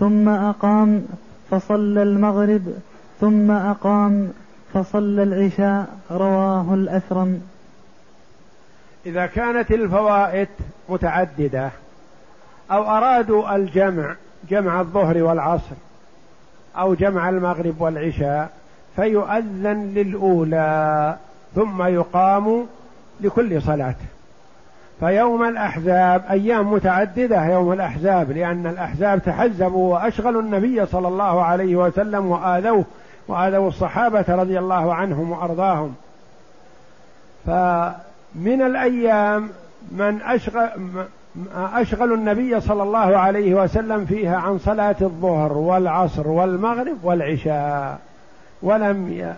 [0.00, 1.02] ثم أقام
[1.50, 2.62] فصلى المغرب
[3.20, 4.28] ثم أقام
[4.72, 7.40] فصلى العشاء رواه الأثرم.
[9.06, 10.48] إذا كانت الفوائد
[10.88, 11.70] متعددة
[12.70, 14.14] أو أرادوا الجمع
[14.50, 15.76] جمع الظهر والعصر
[16.76, 18.50] أو جمع المغرب والعشاء
[18.96, 21.16] فيؤذن للأولى
[21.54, 22.66] ثم يقام
[23.20, 23.94] لكل صلاة.
[25.00, 32.26] فيوم الأحزاب أيام متعددة يوم الأحزاب لأن الأحزاب تحزبوا وأشغلوا النبي صلى الله عليه وسلم
[32.26, 32.84] وآذوه
[33.28, 35.94] وآذوا الصحابة رضي الله عنهم وأرضاهم.
[38.34, 39.48] فمن الأيام
[39.92, 40.68] من أشغل
[41.54, 47.98] أشغلوا النبي صلى الله عليه وسلم فيها عن صلاة الظهر والعصر والمغرب والعشاء
[48.62, 49.32] ولم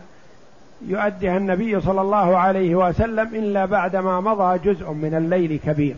[0.87, 5.97] يؤديها النبي صلى الله عليه وسلم إلا بعدما مضى جزء من الليل كبير.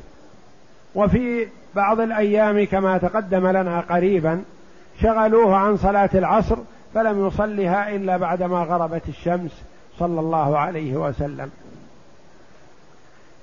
[0.94, 4.42] وفي بعض الأيام كما تقدم لنا قريبا
[5.02, 6.56] شغلوه عن صلاة العصر
[6.94, 9.62] فلم يصلها إلا بعدما غربت الشمس
[9.98, 11.50] صلى الله عليه وسلم.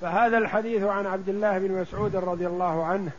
[0.02, 3.12] فهذا الحديث عن عبد الله بن مسعود رضي الله عنه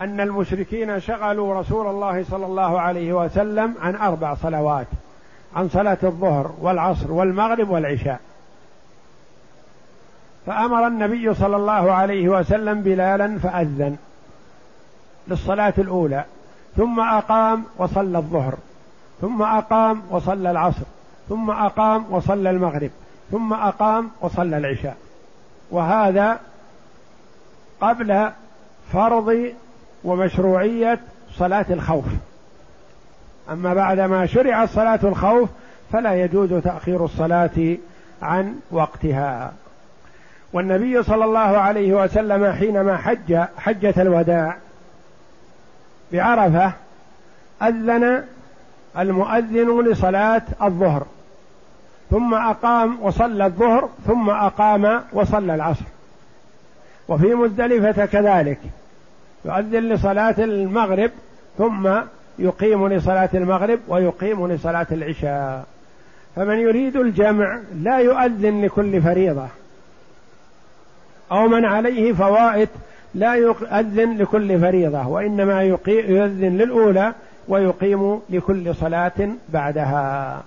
[0.00, 4.86] أن المشركين شغلوا رسول الله صلى الله عليه وسلم عن أربع صلوات
[5.56, 8.20] عن صلاة الظهر والعصر والمغرب والعشاء.
[10.46, 13.96] فأمر النبي صلى الله عليه وسلم بلالا فأذن
[15.28, 16.24] للصلاة الأولى
[16.76, 18.54] ثم أقام وصلى الظهر
[19.20, 20.86] ثم أقام وصلى العصر
[21.28, 22.90] ثم أقام وصلى المغرب
[23.30, 24.96] ثم أقام وصلى العشاء.
[25.70, 26.40] وهذا
[27.80, 28.30] قبل
[28.92, 29.52] فرض
[30.04, 30.98] ومشروعية
[31.32, 32.04] صلاة الخوف.
[33.50, 35.48] أما بعدما شرعت صلاة الخوف
[35.92, 37.76] فلا يجوز تأخير الصلاة
[38.22, 39.52] عن وقتها.
[40.52, 44.56] والنبي صلى الله عليه وسلم حينما حج حجة الوداع
[46.12, 46.72] بعرفة
[47.62, 48.24] أذن
[48.98, 51.06] المؤذن لصلاة الظهر.
[52.10, 55.84] ثم أقام وصلى الظهر ثم أقام وصلى العصر.
[57.08, 58.58] وفي مزدلفة كذلك
[59.44, 61.10] يؤذن لصلاة المغرب
[61.58, 61.90] ثم
[62.38, 65.64] يقيم لصلاة المغرب ويقيم لصلاة العشاء.
[66.36, 69.46] فمن يريد الجمع لا يؤذن لكل فريضة.
[71.32, 72.68] أو من عليه فوائد
[73.14, 77.12] لا يؤذن لكل فريضة وإنما يؤذن للأولى
[77.48, 80.42] ويقيم لكل صلاة بعدها.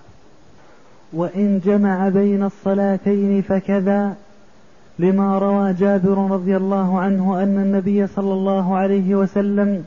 [1.14, 4.16] وإن جمع بين الصلاتين فكذا
[5.00, 9.86] لما روى جابر رضي الله عنه أن النبي صلى الله عليه وسلم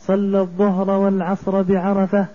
[0.00, 2.26] صلى الظهر والعصر بعرفة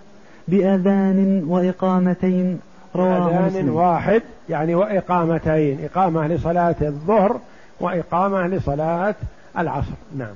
[0.48, 2.60] بأذان وإقامتين
[2.96, 7.40] رواه أذان واحد يعني وإقامتين إقامة لصلاة الظهر
[7.80, 9.16] وإقامة لصلاة
[9.58, 9.92] العصر.
[10.18, 10.36] نعم.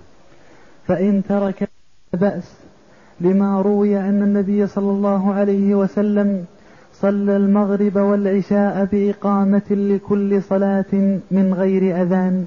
[0.87, 1.69] فإن ترك
[2.13, 2.53] بأس
[3.21, 6.45] لما روي أن النبي صلى الله عليه وسلم
[7.01, 12.45] صلى المغرب والعشاء بإقامة لكل صلاة من غير أذان.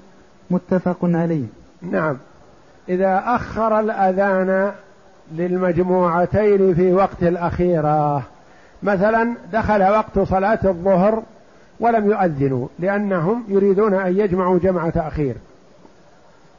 [0.50, 1.44] متفق عليه.
[1.82, 2.16] نعم.
[2.88, 4.72] إذا أخر الأذان
[5.32, 8.22] للمجموعتين في وقت الأخيرة
[8.82, 11.22] مثلا دخل وقت صلاة الظهر
[11.80, 15.34] ولم يؤذنوا لأنهم يريدون أن يجمعوا جمع تأخير.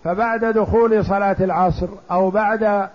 [0.04, 2.88] فبعد دخول صلاة العصر أو بعد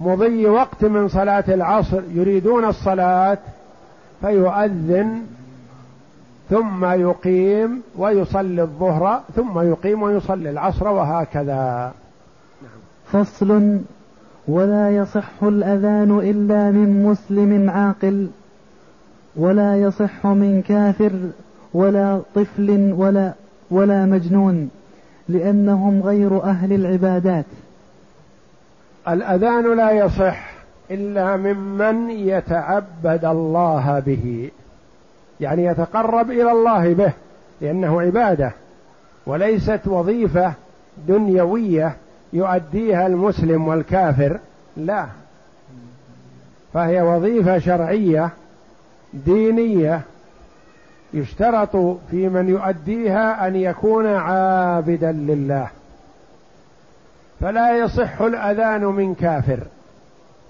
[0.00, 3.38] مضي وقت من صلاة العصر يريدون الصلاة
[4.22, 5.22] فيؤذن
[6.50, 11.92] ثم يقيم ويصلي الظهر ثم يقيم ويصلي العصر وهكذا.
[13.12, 13.80] فصل
[14.48, 18.28] ولا يصح الأذان إلا من مسلم عاقل
[19.36, 21.12] ولا يصح من كافر
[21.74, 23.32] ولا طفل ولا
[23.70, 24.70] ولا مجنون
[25.28, 27.44] لأنهم غير أهل العبادات.
[29.08, 30.51] الأذان لا يصح
[30.92, 34.50] إلا ممن يتعبد الله به.
[35.40, 37.12] يعني يتقرب إلى الله به
[37.60, 38.52] لأنه عبادة.
[39.26, 40.52] وليست وظيفة
[41.08, 41.96] دنيوية
[42.32, 44.38] يؤديها المسلم والكافر
[44.76, 45.06] لا.
[46.74, 48.30] فهي وظيفة شرعية
[49.14, 50.00] دينية
[51.14, 51.76] يشترط
[52.10, 55.68] في من يؤديها أن يكون عابدا لله.
[57.40, 59.58] فلا يصح الأذان من كافر.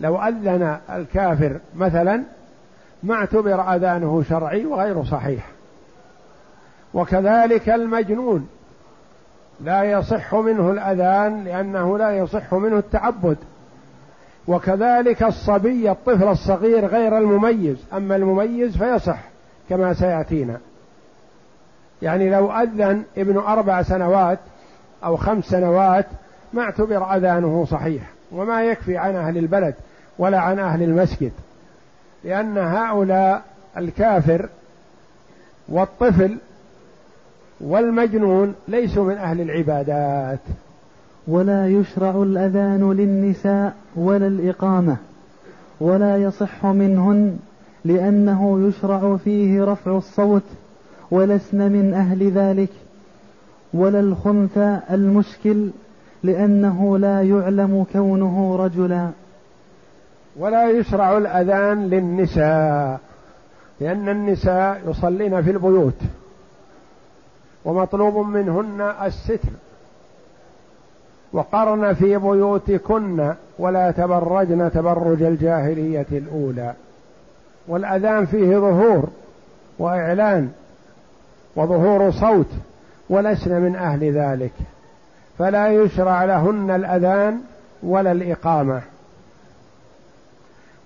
[0.03, 2.23] لو أذن الكافر مثلا
[3.03, 5.47] ما اعتبر أذانه شرعي وغير صحيح.
[6.95, 8.49] وكذلك المجنون
[9.61, 13.37] لا يصح منه الأذان لأنه لا يصح منه التعبد.
[14.49, 19.19] وكذلك الصبي الطفل الصغير غير المميز أما المميز فيصح
[19.69, 20.59] كما سيأتينا.
[22.03, 24.39] يعني لو أذن ابن أربع سنوات
[25.05, 26.07] أو خمس سنوات
[26.53, 29.75] ما اعتبر أذانه صحيح وما يكفي عن أهل البلد.
[30.19, 31.33] ولا عن أهل المسجد
[32.25, 33.43] لأن هؤلاء
[33.77, 34.49] الكافر
[35.69, 36.39] والطفل
[37.61, 40.41] والمجنون ليسوا من أهل العبادات.
[41.27, 44.97] ولا يشرع الأذان للنساء ولا الإقامة
[45.81, 47.39] ولا يصح منهن
[47.85, 50.43] لأنه يشرع فيه رفع الصوت
[51.11, 52.71] ولسن من أهل ذلك
[53.75, 55.71] ولا الخنثى المشكل
[56.23, 59.11] لأنه لا يعلم كونه رجلا.
[60.37, 63.01] ولا يشرع الأذان للنساء
[63.81, 65.99] لأن النساء يصلين في البيوت
[67.65, 69.49] ومطلوب منهن الستر.
[71.33, 76.75] وقرن في بيوتكن ولا تبرجن تبرج الجاهلية الأولى.
[77.69, 79.09] والأذان فيه ظهور
[79.79, 80.51] وإعلان
[81.57, 82.51] وظهور صوت
[83.11, 84.53] ولسن من أهل ذلك.
[85.39, 87.41] فلا يشرع لهن الأذان
[87.83, 88.83] ولا الإقامة.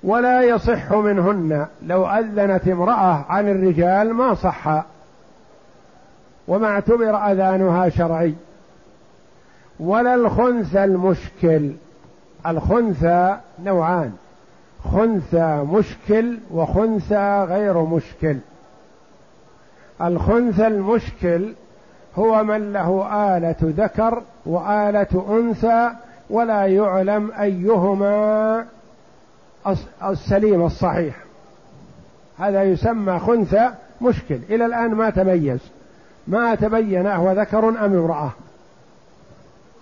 [0.03, 1.67] ولا يصح منهن.
[1.83, 4.85] لو أذنت امرأة عن الرجال ما صح.
[6.49, 8.35] وما اعتبر أذانها شرعي.
[9.81, 11.71] ولا الخنثى المشكل.
[12.47, 14.13] الخنثى نوعان.
[14.93, 18.37] خنثى مشكل وخنثى غير مشكل.
[20.01, 21.53] الخنثى المشكل
[22.17, 23.07] هو من له
[23.37, 25.91] آلة ذكر وآلة أنثى
[26.31, 28.65] ولا يعلم أيهما
[30.03, 31.17] السليم الصحيح.
[32.39, 34.39] هذا يسمى خنثى مشكل.
[34.51, 35.61] إلى الآن ما تميز.
[36.27, 38.31] ما تبين أهو ذكر أم امرأة.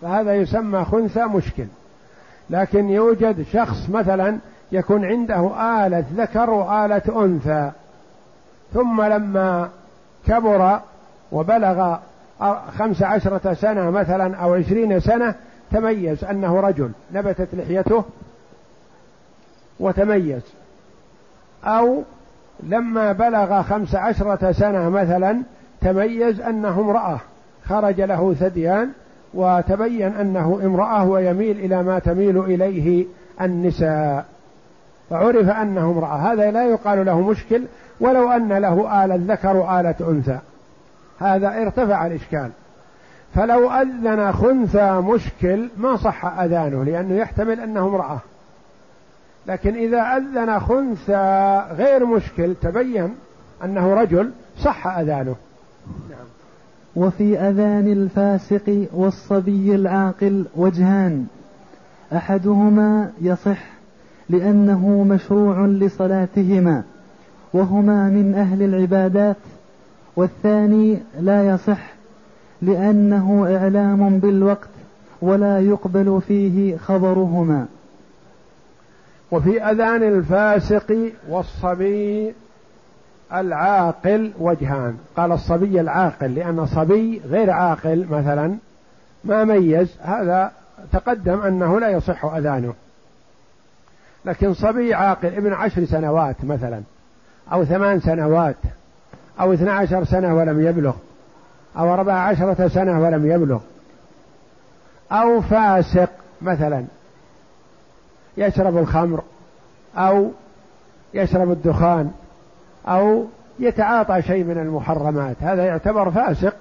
[0.03, 1.67] فهذا يسمى خنثى مشكل.
[2.51, 4.39] لكن يوجد شخص مثلا
[4.73, 5.51] يكون عنده
[5.87, 7.71] آلة ذكر وآلة أنثى.
[8.75, 9.69] ثم لما
[10.27, 10.81] كبر
[11.33, 11.97] وبلغ
[12.79, 15.35] خمس عشرة سنة مثلا أو عشرين سنة
[15.71, 16.91] تميز أنه رجل.
[17.13, 18.05] نبتت لحيته
[19.81, 20.43] وتميز.
[21.65, 22.03] أو
[22.63, 25.43] لما بلغ خمس عشرة سنة مثلا
[25.81, 27.21] تميز أنه امرأة.
[27.69, 28.91] خرج له ثديان
[29.35, 33.07] وتبين أنه امرأة ويميل إلى ما تميل إليه
[33.41, 34.25] النساء.
[35.11, 36.33] فعرف أنه امرأة.
[36.33, 37.63] هذا لا يقال له مشكل
[38.01, 40.39] ولو أن له آلة ذكر وآلة أنثى
[41.19, 42.51] هذا ارتفع الإشكال.
[43.35, 48.19] فلو أذن خنثى مشكل ما صح أذانه لأنه يحتمل أنه امرأة.
[49.47, 53.15] لكن إذا أذن خنثى غير مشكل تبين
[53.65, 55.35] أنه رجل صح أذانه
[56.11, 56.27] نعم.
[56.97, 61.27] وفي أذان الفاسق والصبي العاقل وجهان
[62.13, 63.65] أحدهما يصح
[64.29, 66.83] لأنه مشروع لصلاتهما
[67.53, 69.37] وهما من أهل العبادات
[70.17, 71.95] والثاني لا يصح
[72.63, 74.69] لأنه إعلام بالوقت
[75.23, 77.67] ولا يقبل فيه خبرهما
[79.35, 82.35] وفي أذان الفاسق والصبي
[83.33, 84.99] العاقل وجهان.
[85.17, 88.57] قال الصبي العاقل لأن صبي غير عاقل مثلا.
[89.25, 90.53] ما ميز هذا
[90.93, 92.75] تقدم أنه لا يصح أذانه.
[94.25, 96.83] لكن صبي عاقل ابن عشر سنوات مثلا
[97.53, 98.57] أو ثمان سنوات
[99.41, 100.95] أو اثنى عشر سنة ولم يبلغ
[101.79, 103.61] أو أربع عشرة سنة ولم يبلغ
[105.13, 106.11] أو فاسق
[106.43, 106.85] مثلا.
[108.37, 109.23] يشرب الخمر
[109.97, 110.31] أو
[111.15, 112.11] يشرب الدخان
[112.89, 113.27] أو
[113.59, 115.37] يتعاطى شيء من المحرمات.
[115.41, 116.55] هذا يعتبر فاسق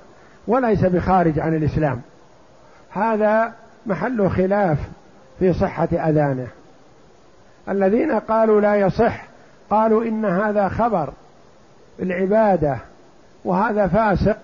[0.47, 2.01] وليس بخارج عن الإسلام.
[2.91, 3.53] هذا
[3.85, 4.77] محل خلاف
[5.39, 6.47] في صحة أذانه.
[7.69, 9.25] الذين قالوا لا يصح
[9.69, 11.13] قالوا إن هذا خبر
[11.99, 12.77] العبادة
[13.45, 14.37] وهذا فاسق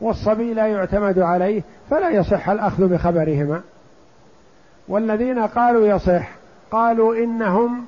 [0.00, 3.60] والصبي لا يعتمد عليه فلا يصح الأخذ بخبرهما.
[4.88, 6.30] والذين قالوا يصح
[6.74, 7.84] قالوا إنهم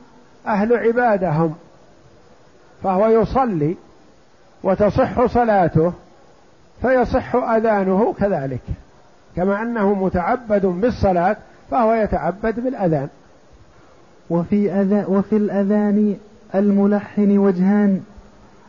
[0.47, 1.55] أهل عبادة هم.
[2.83, 3.77] فهو يصلي
[4.63, 5.93] وتصح صلاته
[6.83, 8.63] فيصح أذانه كذلك.
[9.37, 11.37] كما أنه متعبد بالصلاة
[11.71, 13.09] فهو يتعبد بالأذان.
[14.31, 16.17] وفي, أذا وفي الأذان
[16.55, 18.01] الملحن وجهان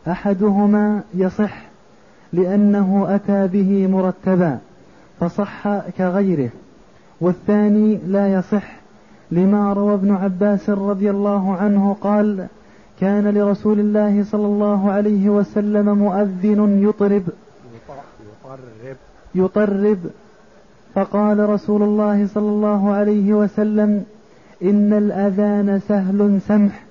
[0.07, 1.61] أحدهما يصح
[2.33, 4.57] لأنه أتى به مرتبا
[5.19, 6.49] فصح كغيره
[7.21, 8.63] والثاني لا يصح
[9.31, 12.47] لما روى ابن عباس رضي الله عنه قال
[12.99, 17.23] كان لرسول الله صلى الله عليه وسلم مؤذن يطرب.
[18.45, 18.95] يطرب.
[19.35, 19.97] يطرب.
[20.95, 24.05] فقال رسول الله صلى الله عليه وسلم
[24.63, 26.83] إن الأذان سهل سمح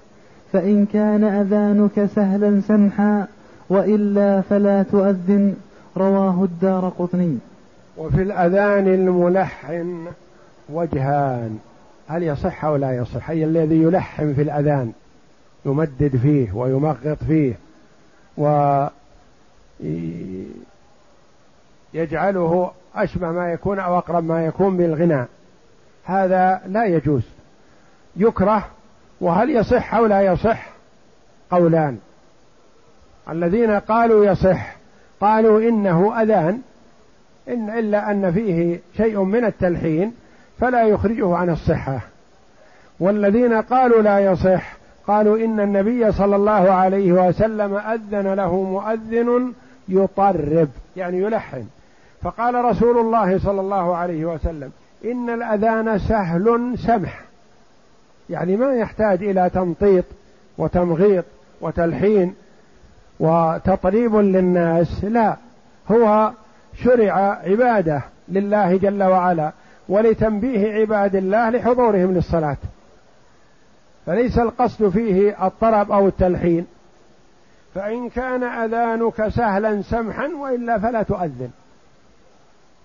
[0.53, 3.27] فإن كان أذانك سهلا سمحا
[3.71, 5.55] وإلا فلا تؤذن.
[5.97, 7.39] رواه الدار قطني.
[7.99, 10.07] وفي الأذان الملحن
[10.73, 11.59] وجهان.
[12.09, 14.93] هل يصح أو لا يصح؟ أي الذي يلحن في الأذان
[15.65, 17.55] يمدد فيه ويمغط فيه
[21.95, 25.29] ويجعله أشبه ما يكون أو أقرب ما يكون بالغناء
[26.05, 27.23] هذا لا يجوز.
[28.17, 28.67] يكره
[29.21, 30.69] وهل يصح أو لا يصح؟
[31.51, 31.99] قولان.
[33.31, 34.77] الذين قالوا يصح
[35.21, 36.61] قالوا إنه أذان
[37.49, 40.13] إن إلا أن فيه شيء من التلحين
[40.61, 42.01] فلا يخرجه عن الصحة.
[43.01, 44.77] والذين قالوا لا يصح
[45.07, 49.53] قالوا إن النبي صلى الله عليه وسلم أذن له مؤذن
[49.89, 51.65] يطرب يعني يلحن.
[52.23, 54.71] فقال رسول الله صلى الله عليه وسلم
[55.05, 57.21] إن الأذان سهل سمح.
[58.31, 60.05] يعني ما يحتاج إلى تمطيط
[60.59, 61.25] وتمغيط
[61.61, 62.35] وتلحين
[63.21, 65.37] وتطريب للناس لا.
[65.91, 66.31] هو
[66.85, 69.53] شرع عبادة لله جل وعلا.
[69.89, 72.57] ولتنبيه عباد الله لحضورهم للصلاة.
[74.07, 76.67] فليس القصد فيه الطرب أو التلحين.
[77.75, 81.51] فإن كان أذانك سهلا سمحا وإلا فلا تؤذن.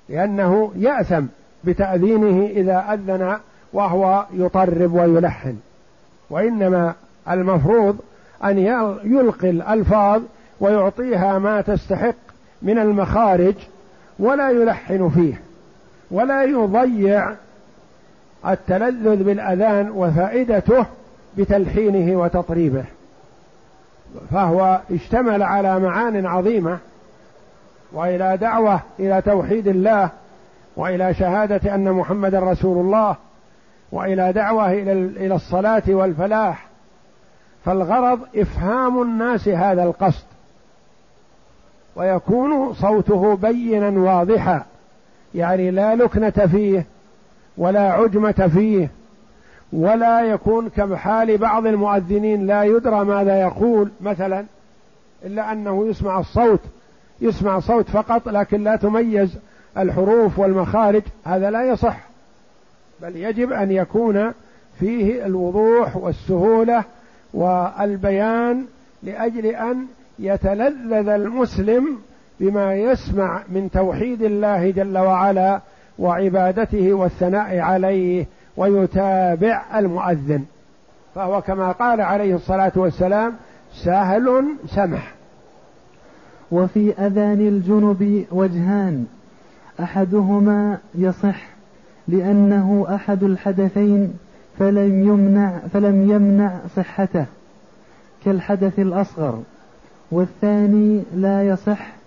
[0.09, 1.25] لأنه يأثم
[1.63, 3.37] بتأذينه إذا أذن
[3.73, 5.57] وهو يطرب ويلحن.
[6.29, 6.93] وإنما
[7.29, 7.99] المفروض
[8.43, 8.57] أن
[9.03, 10.21] يلقي الألفاظ
[10.59, 12.15] ويعطيها ما تستحق
[12.61, 13.55] من المخارج
[14.19, 15.41] ولا يلحن فيه.
[16.11, 17.35] ولا يضيع
[18.47, 20.85] التلذذ بالأذان وفائدته
[21.37, 22.85] بتلحينه وتطريبه.
[24.31, 26.77] فهو اشتمل على معان عظيمة
[27.91, 30.09] وإلى دعوة إلى توحيد الله
[30.75, 33.15] وإلى شهادة أن محمدا رسول الله
[33.91, 36.67] وإلى دعوة إلى الصلاة والفلاح.
[37.65, 40.25] فالغرض إفهام الناس هذا القصد.
[41.95, 44.63] ويكون صوته بينا واضحا.
[45.35, 46.85] يعني لا لكنة فيه
[47.57, 48.89] ولا عجمة فيه
[49.73, 54.45] ولا يكون كحال بعض المؤذنين لا يدرى ماذا يقول مثلا
[55.25, 56.59] إلا أنه يسمع الصوت
[57.21, 59.37] يسمع صوت فقط لكن لا تميز
[59.77, 61.97] الحروف والمخارج هذا لا يصح.
[63.01, 64.31] بل يجب أن يكون
[64.79, 66.83] فيه الوضوح والسهولة
[67.33, 68.65] والبيان
[69.03, 69.85] لأجل أن
[70.19, 71.97] يتلذذ المسلم
[72.41, 75.61] بما يسمع من توحيد الله جل وعلا
[75.99, 78.25] وعبادته والثناء عليه
[78.57, 80.43] ويتابع المؤذن.
[81.15, 83.33] فهو كما قال عليه الصلاة والسلام
[83.73, 85.13] سهل سمح.
[86.51, 89.05] وفي أذان الجنب وجهان
[89.79, 91.45] أحدهما يصح
[92.07, 94.13] لأنه أحد الحدثين
[94.59, 97.25] فلم يمنع فلم يمنع صحته
[98.25, 99.43] كالحدث الأصغر
[100.11, 102.00] والثاني لا يصح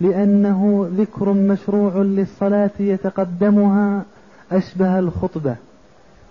[0.00, 4.02] لأنه ذكر مشروع للصلاة يتقدمها
[4.52, 5.56] أشبه الخطبة.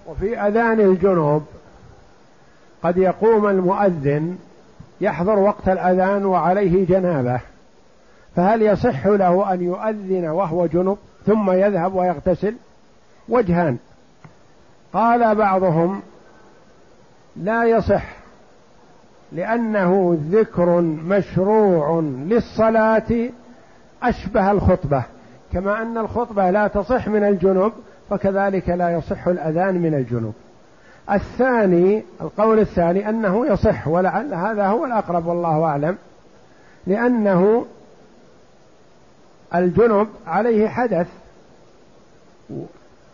[0.08, 1.44] وفي أذان الجنوب
[2.84, 4.38] قد يقوم المؤذن
[5.02, 7.40] يحضر وقت الأذان وعليه جنابة
[8.36, 12.56] فهل يصح له أن يؤذن وهو جنب ثم يذهب ويغتسل؟
[13.30, 13.78] وجهان.
[14.94, 16.02] قال بعضهم
[17.36, 18.04] لا يصح
[19.32, 23.30] لأنه ذكر مشروع للصلاة
[24.04, 25.04] أشبه الخطبة
[25.54, 27.72] كما أن الخطبة لا تصح من الجنب
[28.10, 30.34] فكذلك لا يصح الأذان من الجنوب.
[31.12, 35.98] الثاني القول الثاني أنه يصح ولعل هذا هو الأقرب والله أعلم
[36.88, 37.66] لأنه
[39.56, 41.08] الجنب عليه حدث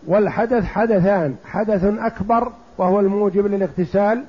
[0.07, 4.23] والحدث حدثان حدث أكبر وهو الموجب للاغتسال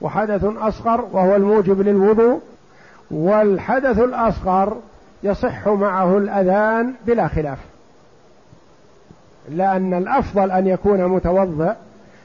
[0.00, 2.40] وحدث أصغر وهو الموجب للوضوء
[3.10, 4.76] والحدث الأصغر
[5.22, 7.58] يصح معه الأذان بلا خلاف.
[9.48, 11.72] لأن الأفضل أن يكون متوضئ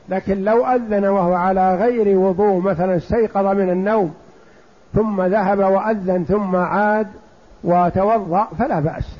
[0.09, 4.13] لكن لو أذن وهو على غير وضوء مثلا استيقظ من النوم
[4.93, 7.07] ثم ذهب وأذن ثم عاد
[7.63, 9.17] وتوضأ فلا بأس.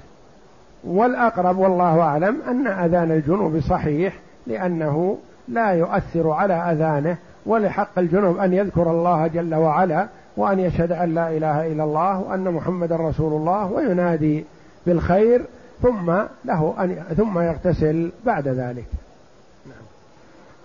[0.84, 4.13] والأقرب والله أعلم أن أذان الجنوب صحيح
[4.47, 5.17] لأنه
[5.47, 10.07] لا يؤثر على أذانه ولحق الجنوب أن يذكر الله جل وعلا
[10.38, 14.45] وأن يشهد أن لا إله إلا الله وأن محمد رسول الله وينادي
[14.85, 15.41] بالخير
[15.81, 16.11] ثم
[16.45, 18.88] له أن ثم يغتسل بعد ذلك.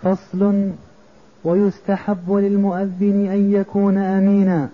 [0.02, 0.70] فصل
[1.44, 4.68] ويستحب للمؤذن أن يكون أمينا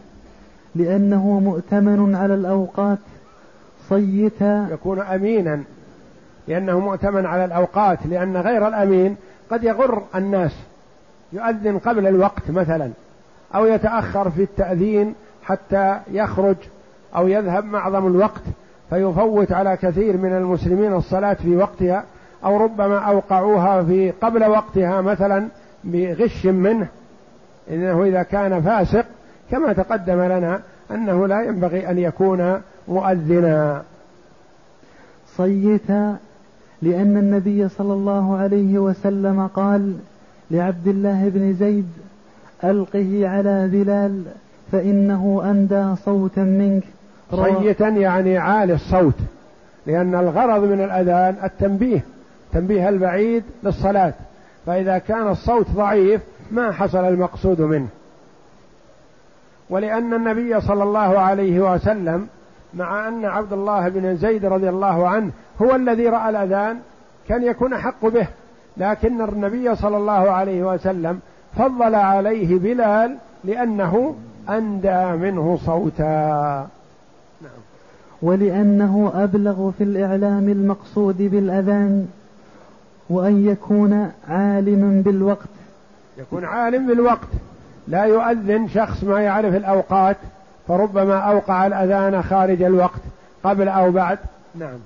[0.75, 2.99] لأنه مؤتمن على الأوقات
[3.89, 5.63] صيتا يكون أمينا
[6.49, 9.17] لأنه مؤتمن على الأوقات لأن غير الأمين
[9.51, 10.53] قد يغر الناس
[11.33, 12.91] يؤذن قبل الوقت مثلا
[13.55, 16.57] أو يتأخر في التأذين حتى يخرج
[17.17, 18.43] أو يذهب معظم الوقت
[18.91, 22.05] فيفوت على كثير من المسلمين الصلاة في وقتها
[22.45, 25.49] أو ربما أوقعوها في قبل وقتها مثلا
[25.85, 26.89] بغش منه.
[27.71, 29.05] إنه إذا كان فاسق
[29.51, 33.83] كما تقدم لنا أنه لا ينبغي أن يكون مؤذنا.
[35.37, 36.17] صيتا
[36.83, 39.97] لأن النبي صلى الله عليه وسلم قال
[40.51, 41.89] لعبد الله بن زيد
[42.65, 44.23] ألقه على بلال
[44.73, 46.85] فإنه أندى صوتا منك.
[47.31, 49.15] صيتا يعني عالي الصوت
[49.87, 52.05] لأن الغرض من الأذان التنبيه
[52.53, 54.13] تنبيه البعيد للصلاة.
[54.67, 57.89] فإذا كان الصوت ضعيف ما حصل المقصود منه.
[59.71, 62.27] ولأن النبي صلى الله عليه وسلم
[62.75, 65.31] مع أن عبد الله بن زيد رضي الله عنه
[65.63, 66.79] هو الذي رأى الأذان
[67.29, 68.27] كان يكون أحق به.
[68.77, 71.21] لكن النبي صلى الله عليه وسلم
[71.59, 74.15] فضل عليه بلال لأنه
[74.49, 76.69] أندى منه صوتا.
[77.43, 77.51] نعم.
[78.23, 82.09] ولأنه أبلغ في الإعلام المقصود بالأذان
[83.11, 85.49] وأن يكون عالما بالوقت.
[86.19, 87.29] يكون عالم بالوقت.
[87.89, 90.17] لا يؤذن شخص ما يعرف الأوقات
[90.69, 93.01] فربما أوقع الأذان خارج الوقت
[93.45, 94.19] قبل أو بعد.
[94.55, 94.79] نعم.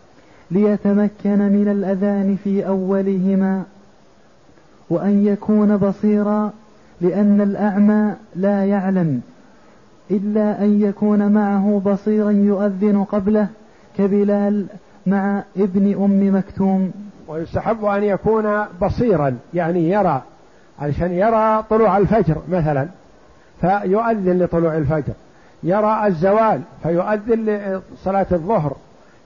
[0.51, 3.63] ليتمكن من الأذان في أولهما
[4.91, 6.53] وأن يكون بصيرا
[7.03, 9.21] لأن الأعمى لا يعلم
[10.11, 13.49] إلا أن يكون معه بصيرا يؤذن قبله
[13.99, 14.67] كبلال
[15.07, 16.93] مع ابن أم مكتوم.
[17.29, 20.23] ويستحب أن يكون بصيرا يعني يرى
[20.79, 22.87] علشان يرى طلوع الفجر مثلا
[23.61, 25.13] فيؤذن لطلوع الفجر.
[25.63, 27.45] يرى الزوال فيؤذن
[27.95, 28.77] لصلاة الظهر.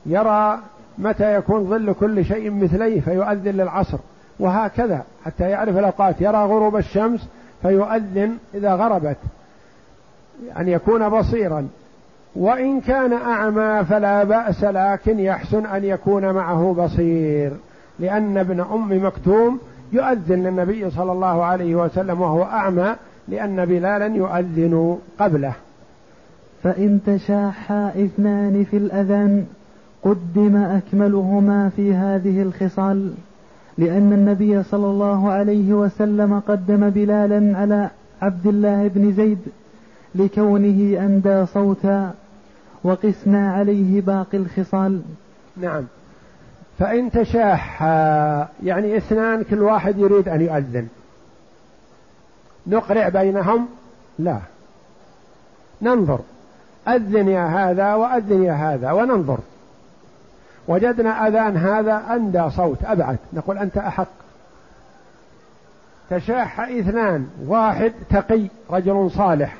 [0.07, 0.59] يرى
[0.99, 3.99] متى يكون ظل كل شيء مثليه فيؤذن للعصر.
[4.41, 6.21] وهكذا حتى يعرف الأوقات.
[6.21, 7.29] يرى غروب الشمس
[7.67, 9.17] فيؤذن إذا غربت
[10.59, 11.69] أن يكون بصيرا.
[12.37, 17.53] وإن كان أعمى فلا بأس لكن يحسن أن يكون معه بصير
[17.99, 19.59] لأن ابن أم مكتوم
[19.93, 22.95] يؤذن للنبي صلى الله عليه وسلم وهو أعمى
[23.29, 25.53] لأن بلالا يؤذن قبله.
[26.63, 29.47] فإن تشاحا إثنان في الأذان
[30.03, 33.13] قدم أكملهما في هذه الخصال.
[33.79, 37.91] لأن النبي صلى الله عليه وسلم قدم بلالا على
[38.23, 39.39] عبد الله بن زيد
[40.15, 42.15] لكونه أندى صوتا
[42.85, 45.03] وقسنا عليه باقي الخصال.
[45.57, 45.85] نعم.
[46.79, 50.89] فإن تشاحا يعني اثنان كل واحد يريد أن يؤذن.
[52.67, 53.69] نقرع بينهم؟
[54.19, 54.39] لا.
[55.83, 56.21] ننظر.
[56.89, 59.39] أذن يا هذا وأذن يا هذا وننظر.
[60.69, 64.09] وجدنا أذان هذا أندى صوت أبعد نقول أنت أحق.
[66.11, 69.57] تشاح اثنان واحد تقي رجل صالح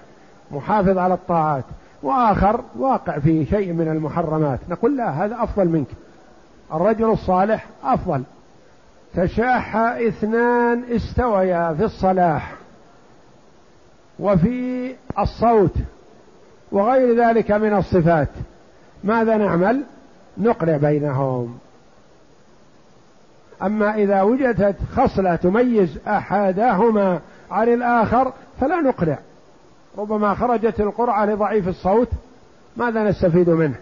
[0.51, 1.65] محافظ على الطاعات
[2.03, 5.87] وآخر واقع في شيء من المحرمات نقول لا هذا أفضل منك.
[6.75, 8.23] الرجل الصالح أفضل.
[9.15, 12.55] تشاح اثنان استويا في الصلاح
[14.19, 15.75] وفي الصوت
[16.73, 18.29] وغير ذلك من الصفات.
[19.05, 19.83] ماذا نعمل؟
[20.39, 21.59] نقرع بينهم.
[23.63, 27.21] أما إذا وجدت خصلة تميز أحدهما
[27.51, 29.19] عن الآخر فلا نقرع
[29.99, 32.09] ربما خرجت القرعة لضعيف الصوت
[32.77, 33.75] ماذا نستفيد منه؟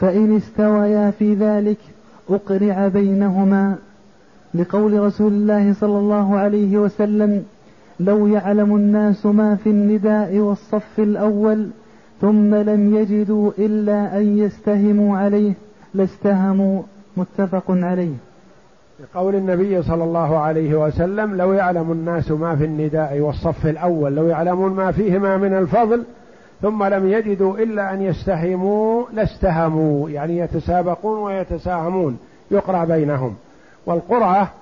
[0.00, 1.78] فإن استويا في ذلك
[2.30, 3.76] أقرع بينهما.
[4.54, 7.44] لقول رسول الله صلى الله عليه وسلم
[8.00, 11.70] لو يعلم الناس ما في النداء والصف الأول
[12.20, 15.52] ثم لم يجدوا إلا أن يستهموا عليه
[15.94, 16.82] لاستهموا
[17.16, 18.14] متفق عليه.
[19.00, 24.26] لقول النبي صلى الله عليه وسلم لو يعلم الناس ما في النداء والصف الأول لو
[24.26, 26.04] يعلمون ما فيهما من الفضل
[26.62, 30.10] ثم لم يجدوا إلا أن يستهموا لاستهموا.
[30.10, 32.18] يعني يتسابقون ويتساهمون
[32.50, 33.34] يقرع بينهم.
[33.86, 34.52] والقرعة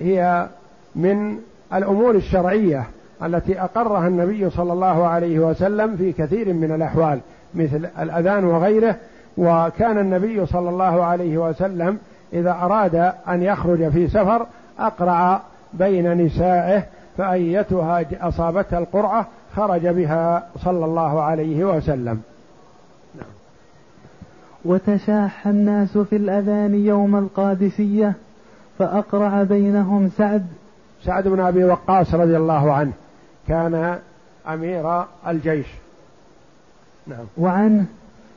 [0.00, 0.48] هي
[0.96, 1.38] من
[1.74, 2.86] الأمور الشرعية
[3.22, 7.20] التي أقرها النبي صلى الله عليه وسلم في كثير من الأحوال
[7.54, 8.96] مثل الأذان وغيره.
[9.36, 11.98] وكان النبي صلى الله عليه وسلم
[12.32, 12.94] إذا أراد
[13.28, 14.46] أن يخرج في سفر
[14.78, 15.40] اقرع
[15.72, 16.84] بين نسائه
[17.18, 22.22] فأيتها أصابتها القرعة خرج بها صلى الله عليه وسلم.
[23.14, 23.30] نعم.
[24.64, 28.12] وتشاح الناس في الأذان يوم القادسية
[28.78, 30.46] فأقرع بينهم سعد.
[31.04, 32.92] سعد بن أبي وقاص رضي الله عنه.
[33.50, 33.98] كان
[34.48, 35.66] أمير الجيش.
[37.06, 37.24] نعم.
[37.38, 37.84] وعنه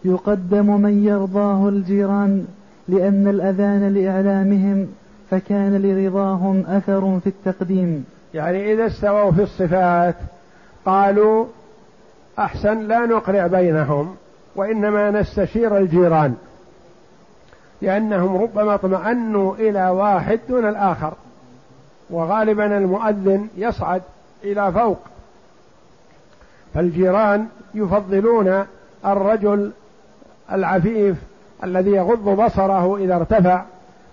[0.06, 2.48] يقدم من يرضاه الجيران
[2.88, 4.88] لأن الأذان لإعلامهم
[5.30, 8.06] فكان لرضاهم أثر في التقديم.
[8.34, 10.16] يعني إذا استووا في الصفات
[10.86, 11.46] قالوا
[12.40, 14.16] أحسن لا نقرع بينهم
[14.56, 16.36] وإنما نستشير الجيران
[17.82, 21.14] لأنهم ربما اطمأنوا إلى واحد دون الآخر.
[22.10, 24.02] وغالبا المؤذن يصعد.
[24.44, 24.98] إلى فوق.
[26.74, 28.64] فالجيران يفضلون
[29.06, 29.72] الرجل
[30.52, 31.18] العفيف
[31.64, 33.64] الذي يغض بصره إذا ارتفع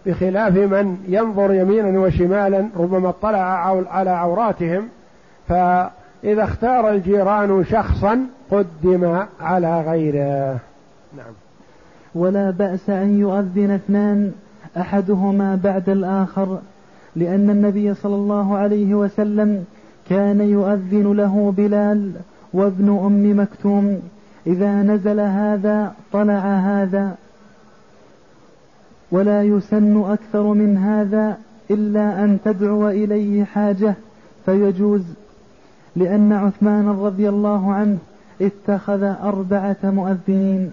[0.07, 3.39] بخلاف من ينظر يمينا وشمالا ربما اطلع
[3.91, 4.89] على عوراتهم.
[5.49, 10.59] فإذا اختار الجيران شخصا قدم على غيره.
[11.17, 11.33] نعم.
[12.15, 14.33] ولا بأس أن يؤذن اثنان
[14.77, 16.59] أحدهما بعد الآخر
[17.17, 19.65] لأن النبي صلى الله عليه وسلم
[20.11, 22.13] كان يؤذن له بلال
[22.53, 24.03] وابن أم مكتوم
[24.47, 27.17] إذا نزل هذا طلع هذا.
[29.11, 31.39] ولا يسن أكثر من هذا
[31.71, 33.95] إلا أن تدعو إليه حاجة
[34.45, 35.03] فيجوز.
[35.97, 37.99] لأن عثمان رضي الله عنه
[38.41, 40.73] اتخذ أربعة مؤذنين.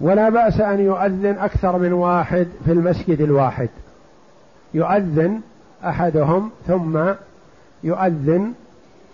[0.00, 3.68] ولا بأس أن يؤذن أكثر من واحد في المسجد الواحد.
[4.74, 5.40] يؤذن
[5.84, 6.98] أحدهم ثم
[7.84, 8.52] يؤذن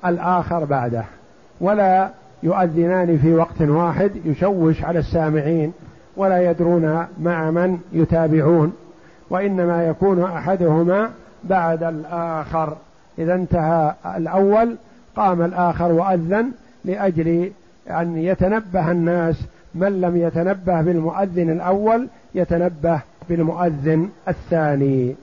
[0.06, 1.04] الآخر بعده
[1.60, 2.10] ولا
[2.42, 5.72] يؤذنان في وقت واحد يشوش على السامعين
[6.16, 8.72] ولا يدرون مع من يتابعون
[9.30, 11.10] وإنما يكون أحدهما
[11.44, 12.76] بعد الآخر.
[13.18, 14.76] إذا انتهى الأول
[15.16, 16.50] قام الآخر وأذن
[16.84, 17.50] لأجل
[17.90, 19.36] أن يتنبه الناس.
[19.74, 25.16] من لم يتنبه بالمؤذن الأول يتنبه بالمؤذن الثاني.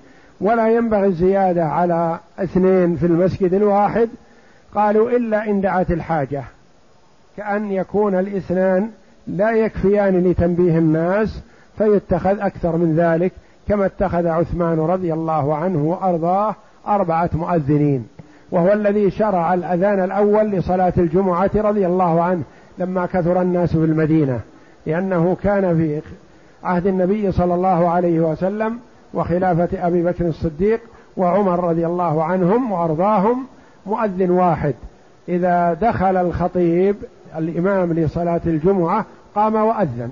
[0.44, 4.10] ولا ينبغي الزيادة على اثنين في المسجد الواحد.
[4.76, 6.44] قالوا إلا إن دعت الحاجة
[7.38, 8.90] كأن يكون الاثنان
[9.28, 11.42] لا يكفيان لتنبيه الناس
[11.78, 13.32] فيتخذ أكثر من ذلك
[13.68, 16.56] كما اتخذ عثمان رضي الله عنه وأرضاه
[16.88, 18.08] أربعة مؤذنين.
[18.52, 22.44] وهو الذي شرع الأذان الأول لصلاة الجمعة رضي الله عنه
[22.78, 24.40] لما كثر الناس في المدينة
[24.86, 26.02] لأنه كان في
[26.64, 28.80] عهد النبي صلى الله عليه وسلم
[29.14, 30.82] وخلافة أبي بكر الصديق
[31.18, 33.46] وعمر رضي الله عنهم وأرضاهم
[33.86, 34.74] مؤذن واحد.
[35.30, 36.96] إذا دخل الخطيب
[37.38, 39.06] الإمام لصلاة الجمعة
[39.36, 40.12] قام وأذن.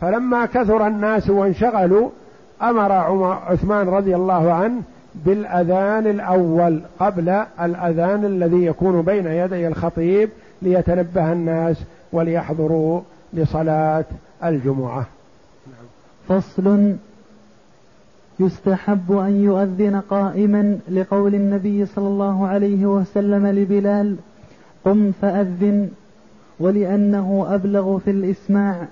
[0.00, 2.08] فلما كثر الناس وانشغلوا
[2.62, 4.82] أمر عمر عثمان رضي الله عنه
[5.14, 7.28] بالأذان الأول قبل
[7.60, 10.30] الأذان الذي يكون بين يدي الخطيب
[10.62, 11.76] ليتنبه الناس
[12.12, 13.00] وليحضروا
[13.32, 14.04] لصلاة
[14.44, 15.06] الجمعة.
[16.28, 16.96] فصل
[18.40, 24.16] يستحب أن يؤذن قائما لقول النبي صلى الله عليه وسلم لبلال
[24.84, 25.88] قم فأذن
[26.60, 28.88] ولأنه أبلغ في الإسماع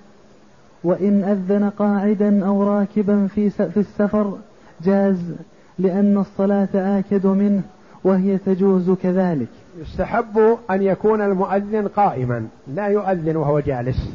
[0.84, 4.38] وإن أذن قاعدا أو راكبا في السفر
[4.84, 5.34] جاز
[5.78, 7.62] لأن الصلاة آكد منه
[8.04, 9.48] وهي تجوز كذلك.
[9.80, 14.10] يستحب أن يكون المؤذن قائما لا يؤذن وهو جالس.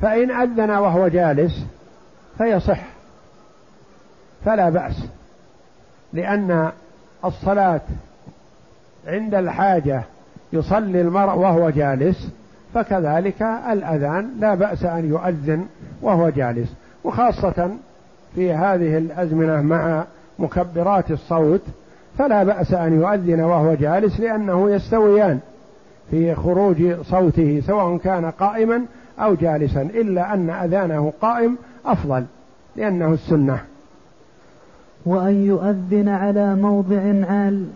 [0.00, 1.66] فإن أذن وهو جالس
[2.38, 2.95] فيصح.
[4.46, 5.06] فلا بأس
[6.12, 6.70] لأن
[7.24, 7.80] الصلاة
[9.06, 10.02] عند الحاجة
[10.52, 12.28] يصلي المرء وهو جالس
[12.74, 15.66] فكذلك الأذان لا بأس أن يؤذن
[16.02, 16.68] وهو جالس.
[17.04, 17.70] وخاصة
[18.34, 20.04] في هذه الأزمنة مع
[20.38, 21.62] مكبرات الصوت
[22.18, 25.38] فلا بأس أن يؤذن وهو جالس لأنه يستويان
[26.10, 28.82] في خروج صوته سواء كان قائما
[29.18, 32.24] أو جالسا إلا أن أذانه قائم أفضل
[32.76, 33.60] لأنه السنة.
[35.06, 37.66] وأن يؤذن على موضع عال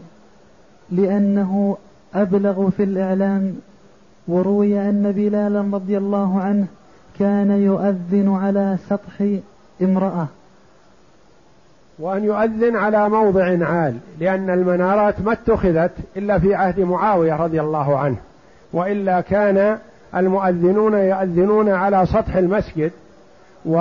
[0.91, 1.76] لأنه
[2.14, 3.55] أبلغ في الإعلام
[4.28, 6.66] وروي أن بلالا رضي الله عنه
[7.18, 9.26] كان يؤذن على سطح
[9.83, 10.26] امرأة.
[11.99, 17.99] وأن يؤذن على موضع عال لأن المنارات ما اتخذت إلا في عهد معاوية رضي الله
[17.99, 18.16] عنه
[18.72, 19.78] وإلا كان
[20.16, 22.91] المؤذنون يؤذنون على سطح المسجد
[23.66, 23.76] و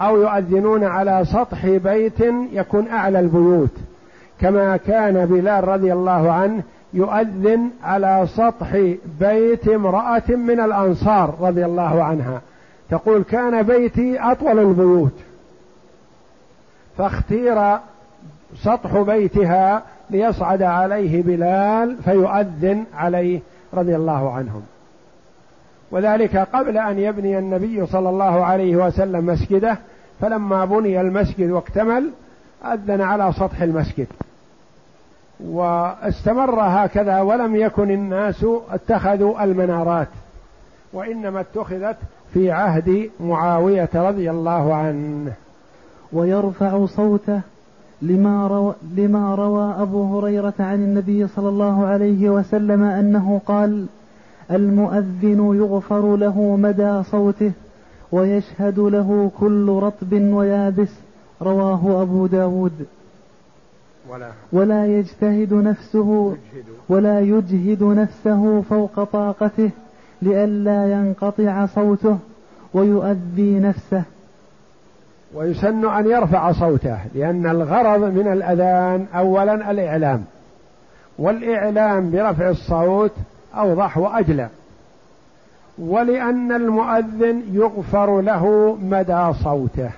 [0.00, 2.20] أو يؤذنون على سطح بيت
[2.52, 3.76] يكون أعلى البيوت.
[4.40, 12.04] كما كان بلال رضي الله عنه يؤذن على سطح بيت امرأة من الأنصار رضي الله
[12.04, 12.40] عنها.
[12.90, 15.14] تقول كان بيتي أطول البيوت.
[16.98, 17.78] فاختير
[18.56, 23.40] سطح بيتها ليصعد عليه بلال فيؤذن عليه
[23.74, 24.62] رضي الله عنهم.
[25.90, 29.78] وذلك قبل أن يبني النبي صلى الله عليه وسلم مسجده
[30.20, 32.10] فلما بني المسجد واكتمل
[32.64, 34.06] أذن على سطح المسجد.
[35.44, 40.08] واستمر هكذا ولم يكن الناس اتخذوا المنارات
[40.92, 41.96] وإنما اتخذت
[42.34, 45.32] في عهد معاوية رضي الله عنه.
[46.12, 47.40] ويرفع صوته
[48.02, 53.86] لما روى, لما روى أبو هريرة عن النبي صلى الله عليه وسلم أنه قال
[54.50, 57.52] المؤذن يغفر له مدى صوته
[58.12, 60.88] ويشهد له كل رطب ويابس
[61.42, 62.86] رواه أبو داود.
[64.10, 66.36] ولا, ولا يجتهد نفسه
[66.88, 69.70] ولا يجهد نفسه فوق طاقته
[70.22, 72.18] لئلا ينقطع صوته
[72.74, 74.02] ويؤذي نفسه.
[75.34, 80.24] ويسن أن يرفع صوته لأن الغرض من الأذان أولا الإعلام.
[81.18, 83.12] والإعلام برفع الصوت
[83.54, 84.48] أوضح وأجلى.
[85.78, 89.90] ولأن المؤذن يغفر له مدى صوته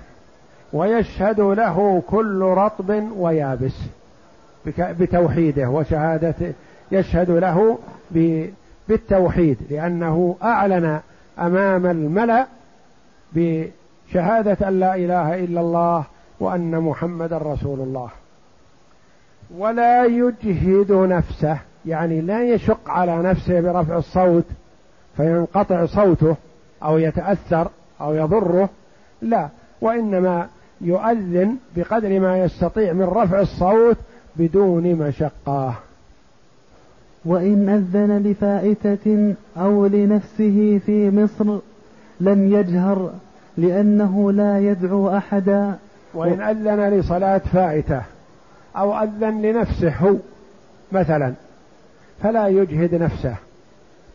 [0.73, 3.75] ويشهد له كل رطب ويابس
[4.67, 6.53] بتوحيده وشهادته
[6.93, 7.79] يشهد له
[8.89, 11.01] بالتوحيد لأنه أعلن
[11.39, 12.47] أمام الملأ
[13.33, 16.05] بشهادة أن لا إله إلا الله
[16.41, 18.09] وأن محمد رسول الله.
[19.59, 21.59] ولا يجهد نفسه.
[21.87, 24.45] يعني لا يشق على نفسه برفع الصوت
[25.17, 26.37] فينقطع صوته
[26.83, 27.69] أو يتأثر
[28.01, 28.69] أو يضره
[29.23, 29.49] لا
[29.81, 30.49] وإنما
[30.81, 33.97] يؤذن بقدر ما يستطيع من رفع الصوت
[34.37, 35.75] بدون مشقة.
[37.25, 41.59] وإن أذن لفائتة أو لنفسه في مصر
[42.21, 43.11] لم يجهر
[43.57, 45.75] لأنه لا يدعو أحدا.
[46.15, 48.03] وإن أذن لصلاة فائتة
[48.77, 50.15] أو أذن لنفسه هو
[50.93, 51.35] مثلا
[52.23, 53.35] فلا يجهد نفسه.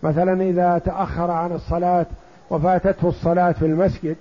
[0.03, 2.05] مثلا إذا تأخر عن الصلاة
[2.49, 4.15] وفاتته الصلاة في المسجد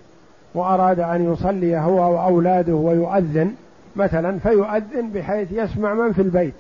[0.55, 3.53] وأراد أن يصلي هو وأولاده ويؤذن
[3.97, 6.55] مثلا فيؤذن بحيث يسمع من في البيت.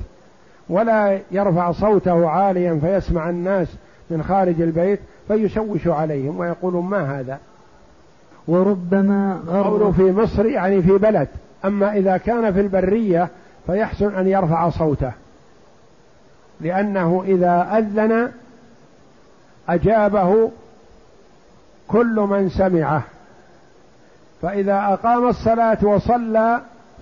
[0.68, 3.68] ولا يرفع صوته عاليا فيسمع الناس
[4.10, 7.38] من خارج البيت فيشوش عليهم ويقولون ما هذا؟
[8.48, 11.28] وربما غر في مصر يعني في بلد.
[11.64, 13.28] أما إذا كان في البرية
[13.66, 15.12] فيحسن أن يرفع صوته.
[16.60, 18.32] لأنه إذا أذن
[19.68, 20.50] أجابه
[21.88, 23.02] كل من سمعه.
[24.42, 26.60] فإذا أقام الصلاة وصلى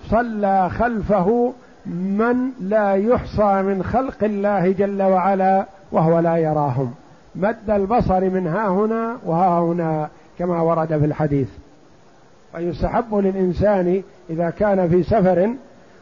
[0.09, 1.53] صلى خلفه
[1.85, 6.93] من لا يحصى من خلق الله جل وعلا وهو لا يراهم.
[7.35, 11.49] مد البصر من ها هنا وها هنا كما ورد في الحديث.
[12.55, 15.49] ويستحب للإنسان إذا كان في سفر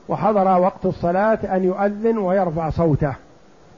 [0.09, 3.13] وحضر وقت الصلاة أن يؤذن ويرفع صوته.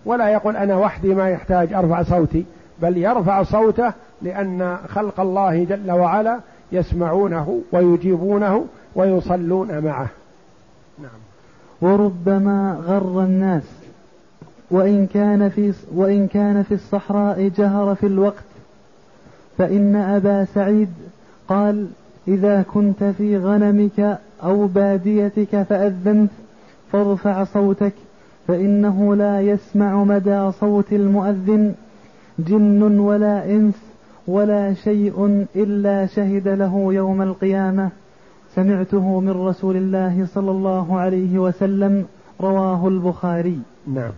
[0.06, 2.46] ولا يقول أنا وحدي ما يحتاج أرفع صوتي
[2.82, 6.40] بل يرفع صوته لأن خلق الله جل وعلا
[6.72, 10.08] يسمعونه ويجيبونه ويصلون معه.
[11.00, 11.10] نعم.
[11.82, 13.64] وربما غر الناس
[14.72, 18.44] وإن كان في وإن كان في الصحراء جهر في الوقت
[19.58, 20.90] فإن أبا سعيد
[21.48, 21.88] قال
[22.28, 26.32] إذا كنت في غنمك أو باديتك فأذنت
[26.92, 27.94] فارفع صوتك
[28.48, 31.74] فإنه لا يسمع مدى صوت المؤذن
[32.40, 33.76] جن ولا إنس
[34.28, 37.90] ولا شيء إلا شهد له يوم القيامة.
[38.56, 42.06] سمعته من رسول الله صلى الله عليه وسلم
[42.42, 43.60] رواه البخاري.
[43.88, 44.12] نعم.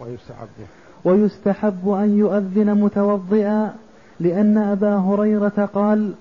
[0.00, 0.48] ويستحب.
[1.04, 3.74] ويستحب أن يؤذن متوضئا
[4.20, 6.12] لأن أبا هريرة قال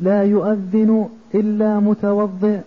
[0.00, 2.58] لا يؤذن إلا متوضئ.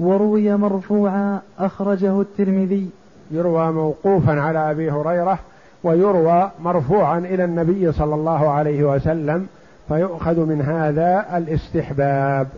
[0.00, 2.88] وروي مرفوعا أخرجه الترمذي.
[3.32, 5.38] يروى موقوفا على أبي هريرة
[5.84, 9.46] ويروى مرفوعا إلى النبي صلى الله عليه وسلم
[9.88, 12.48] فيؤخذ من هذا الاستحباب.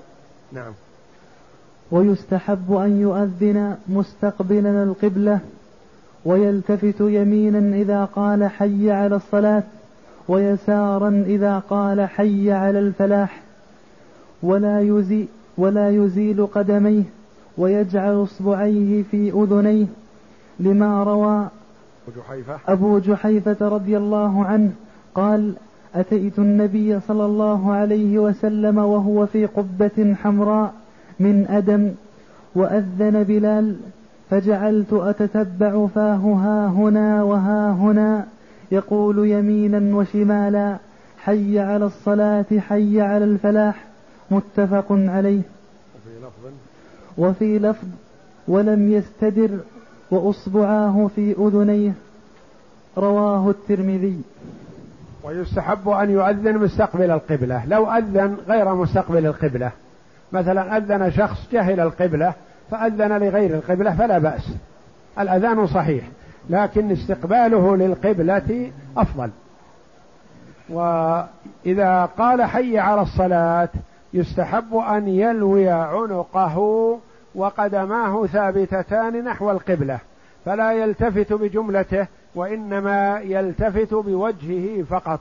[0.52, 0.72] نعم.
[1.90, 5.38] ويستحب أن يؤذن مستقبلا القبلة
[6.24, 9.62] ويلتفت يمينا إذا قال حي على الصلاة
[10.28, 13.40] ويسارا إذا قال حي على الفلاح.
[14.42, 15.26] ولا يزي
[15.58, 17.02] ولا يزيل قدميه
[17.58, 19.86] ويجعل أصبعيه في أذنيه.
[20.60, 21.48] لما روى
[22.16, 22.58] جحيفة.
[22.68, 24.70] أبو جحيفة رضي الله عنه
[25.14, 25.54] قال
[25.94, 30.74] أتيت النبي صلى الله عليه وسلم وهو في قبة حمراء
[31.20, 31.92] من أدم
[32.54, 33.76] وأذن بلال
[34.30, 38.26] فجعلت أتتبع فاه ها هنا وها هنا
[38.72, 40.76] يقول يمينا وشمالا
[41.18, 43.84] حي على الصلاة حي على الفلاح
[44.30, 45.42] متفق عليه.
[45.94, 46.52] وفي لفظ.
[47.18, 47.88] وفي لفظ
[48.48, 49.58] ولم يستدر
[50.14, 51.92] وأصبعاه في أذنيه.
[52.98, 54.20] رواه الترمذي.
[55.24, 57.66] ويستحب أن يؤذن مستقبل القبلة.
[57.66, 59.70] لو أذن غير مستقبل القبلة.
[60.32, 62.32] مثلا أذن شخص جهل القبلة
[62.70, 64.50] فأذن لغير القبلة فلا بأس.
[65.18, 66.04] الأذان صحيح
[66.50, 69.30] لكن استقباله للقبلة أفضل.
[70.68, 73.68] وإذا قال حي على الصلاة
[74.14, 76.98] يستحب أن يلوي عنقه
[77.34, 79.98] وقدماه ثابتتان نحو القبلة
[80.44, 85.20] فلا يلتفت بجملته وإنما يلتفت بوجهه فقط.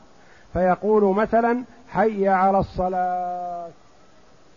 [0.54, 3.68] فيقول مثلا حي على الصلاة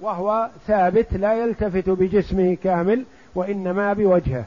[0.01, 3.05] وهو ثابت لا يلتفت بجسمه كامل
[3.35, 4.45] وإنما بوجهه.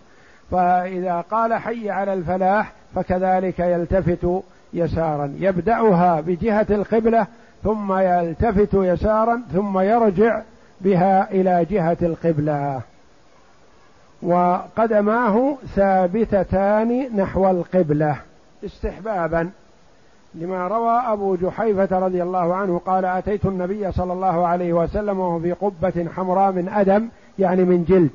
[0.52, 4.28] فإذا قال حي على الفلاح فكذلك يلتفت
[4.74, 5.34] يسارا.
[5.40, 7.28] يبدأها بجهة القبلة
[7.64, 10.42] ثم يلتفت يسارا ثم يرجع
[10.82, 12.82] بها إلى جهة القبلة.
[14.22, 18.16] وقدماه ثابتتان نحو القبلة.
[18.66, 19.50] استحبابا.
[20.36, 25.40] لما روى أبو جحيفة رضي الله عنه قال أتيت النبي صلى الله عليه وسلم وهو
[25.40, 27.08] في قبة حمراء من أدم
[27.40, 28.12] يعني من جلد.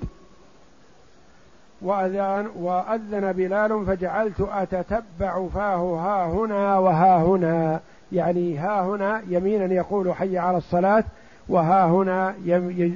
[1.83, 7.81] وأذن, وأذن بلال فجعلت أتتبع فاه ها هنا وها هنا.
[8.13, 11.05] يعني ها هنا يمينا يقول حي على الصلاة
[11.49, 12.35] وها هنا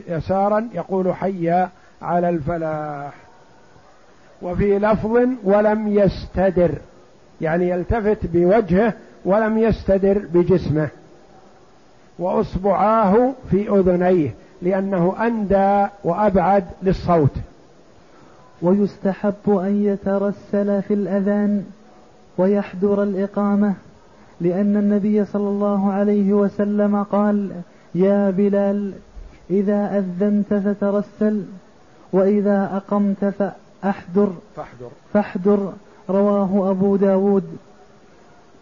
[0.08, 1.66] يسارا يقول حي
[2.02, 3.12] على الفلاح.
[4.42, 6.70] وفي لفظ ولم يستدر
[7.40, 8.92] يعني يلتفت بوجهه
[9.24, 10.88] ولم يستدر بجسمه.
[12.18, 17.30] وأصبعاه في أذنيه لأنه أندى وأبعد للصوت.
[18.62, 21.64] ويستحب أن يترسل في الأذان
[22.38, 23.74] ويحضر الإقامة
[24.40, 27.50] لأن النبي صلى الله عليه وسلم قال
[27.94, 28.92] يا بلال
[29.50, 31.42] إذا أذنت فترسل
[32.12, 35.72] وإذا أقمت فأحذر فاحذر فاحذر
[36.10, 37.44] رواه أبو داود.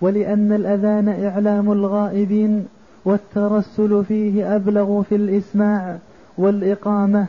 [0.01, 2.67] ولأن الأذان إعلام الغائبين
[3.05, 5.99] والترسل فيه أبلغ في الإسماع
[6.39, 7.27] والإقامة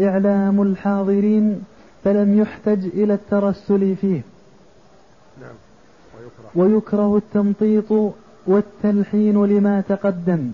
[0.00, 1.62] إعلام الحاضرين
[2.04, 4.20] فلم يحتج إلى الترسل فيه.
[5.40, 5.54] نعم.
[6.18, 8.14] ويكره, ويكره التمطيط
[8.46, 10.50] والتلحين لما تقدم.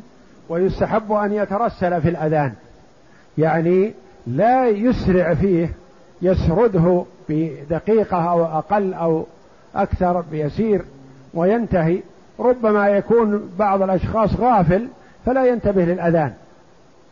[0.48, 2.52] ويستحب أن يترسل في الأذان.
[3.38, 3.94] يعني
[4.26, 5.72] لا يسرع فيه
[6.22, 9.26] يسرده بدقيقة أو أقل أو
[9.74, 10.84] أكثر بيسير
[11.34, 12.00] وينتهي.
[12.40, 14.88] ربما يكون بعض الأشخاص غافل
[15.26, 16.32] فلا ينتبه للأذان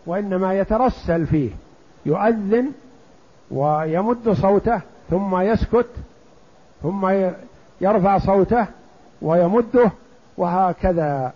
[0.06, 1.50] وإنما يترسل فيه
[2.06, 2.68] يؤذن
[3.50, 5.88] ويمد صوته ثم يسكت
[6.82, 7.12] ثم
[7.80, 8.66] يرفع صوته
[9.22, 9.90] ويمده
[10.36, 11.32] وهكذا.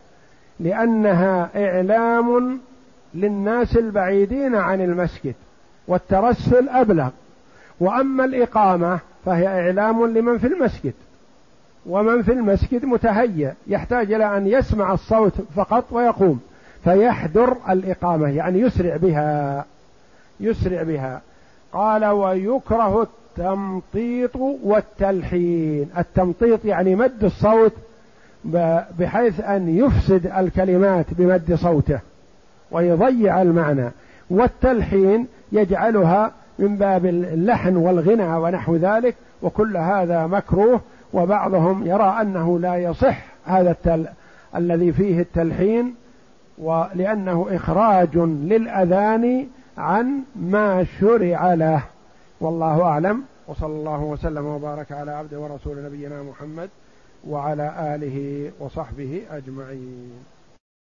[0.60, 2.60] لأنها إعلام
[3.14, 5.34] للناس البعيدين عن المسجد.
[5.88, 7.08] والترسل أبلغ.
[7.80, 10.92] وأما الإقامة فهي إعلام لمن في المسجد.
[11.86, 16.40] ومن في المسجد متهيأ يحتاج إلى أن يسمع الصوت فقط ويقوم.
[16.84, 19.64] فيحذر الإقامة يعني يسرع بها
[20.40, 21.20] يسرع بها.
[21.72, 25.90] قال ويكره التمطيط والتلحين.
[25.98, 27.72] التمطيط يعني مد الصوت
[28.98, 32.00] بحيث أن يفسد الكلمات بمد صوته
[32.70, 33.90] ويضيع المعنى.
[34.30, 40.80] والتلحين يجعلها من باب اللحن والغنى ونحو ذلك وكل هذا مكروه
[41.12, 44.06] وبعضهم يرى أنه لا يصح هذا التل
[44.56, 45.94] الذي فيه التلحين
[46.58, 49.46] ولأنه إخراج للأذان
[49.78, 51.82] عن ما شرع له.
[52.40, 53.22] والله أعلم.
[53.48, 56.68] وصلى الله وسلم وبارك على عبد ورسول نبينا محمد
[57.28, 60.35] وعلى آله وصحبه أجمعين.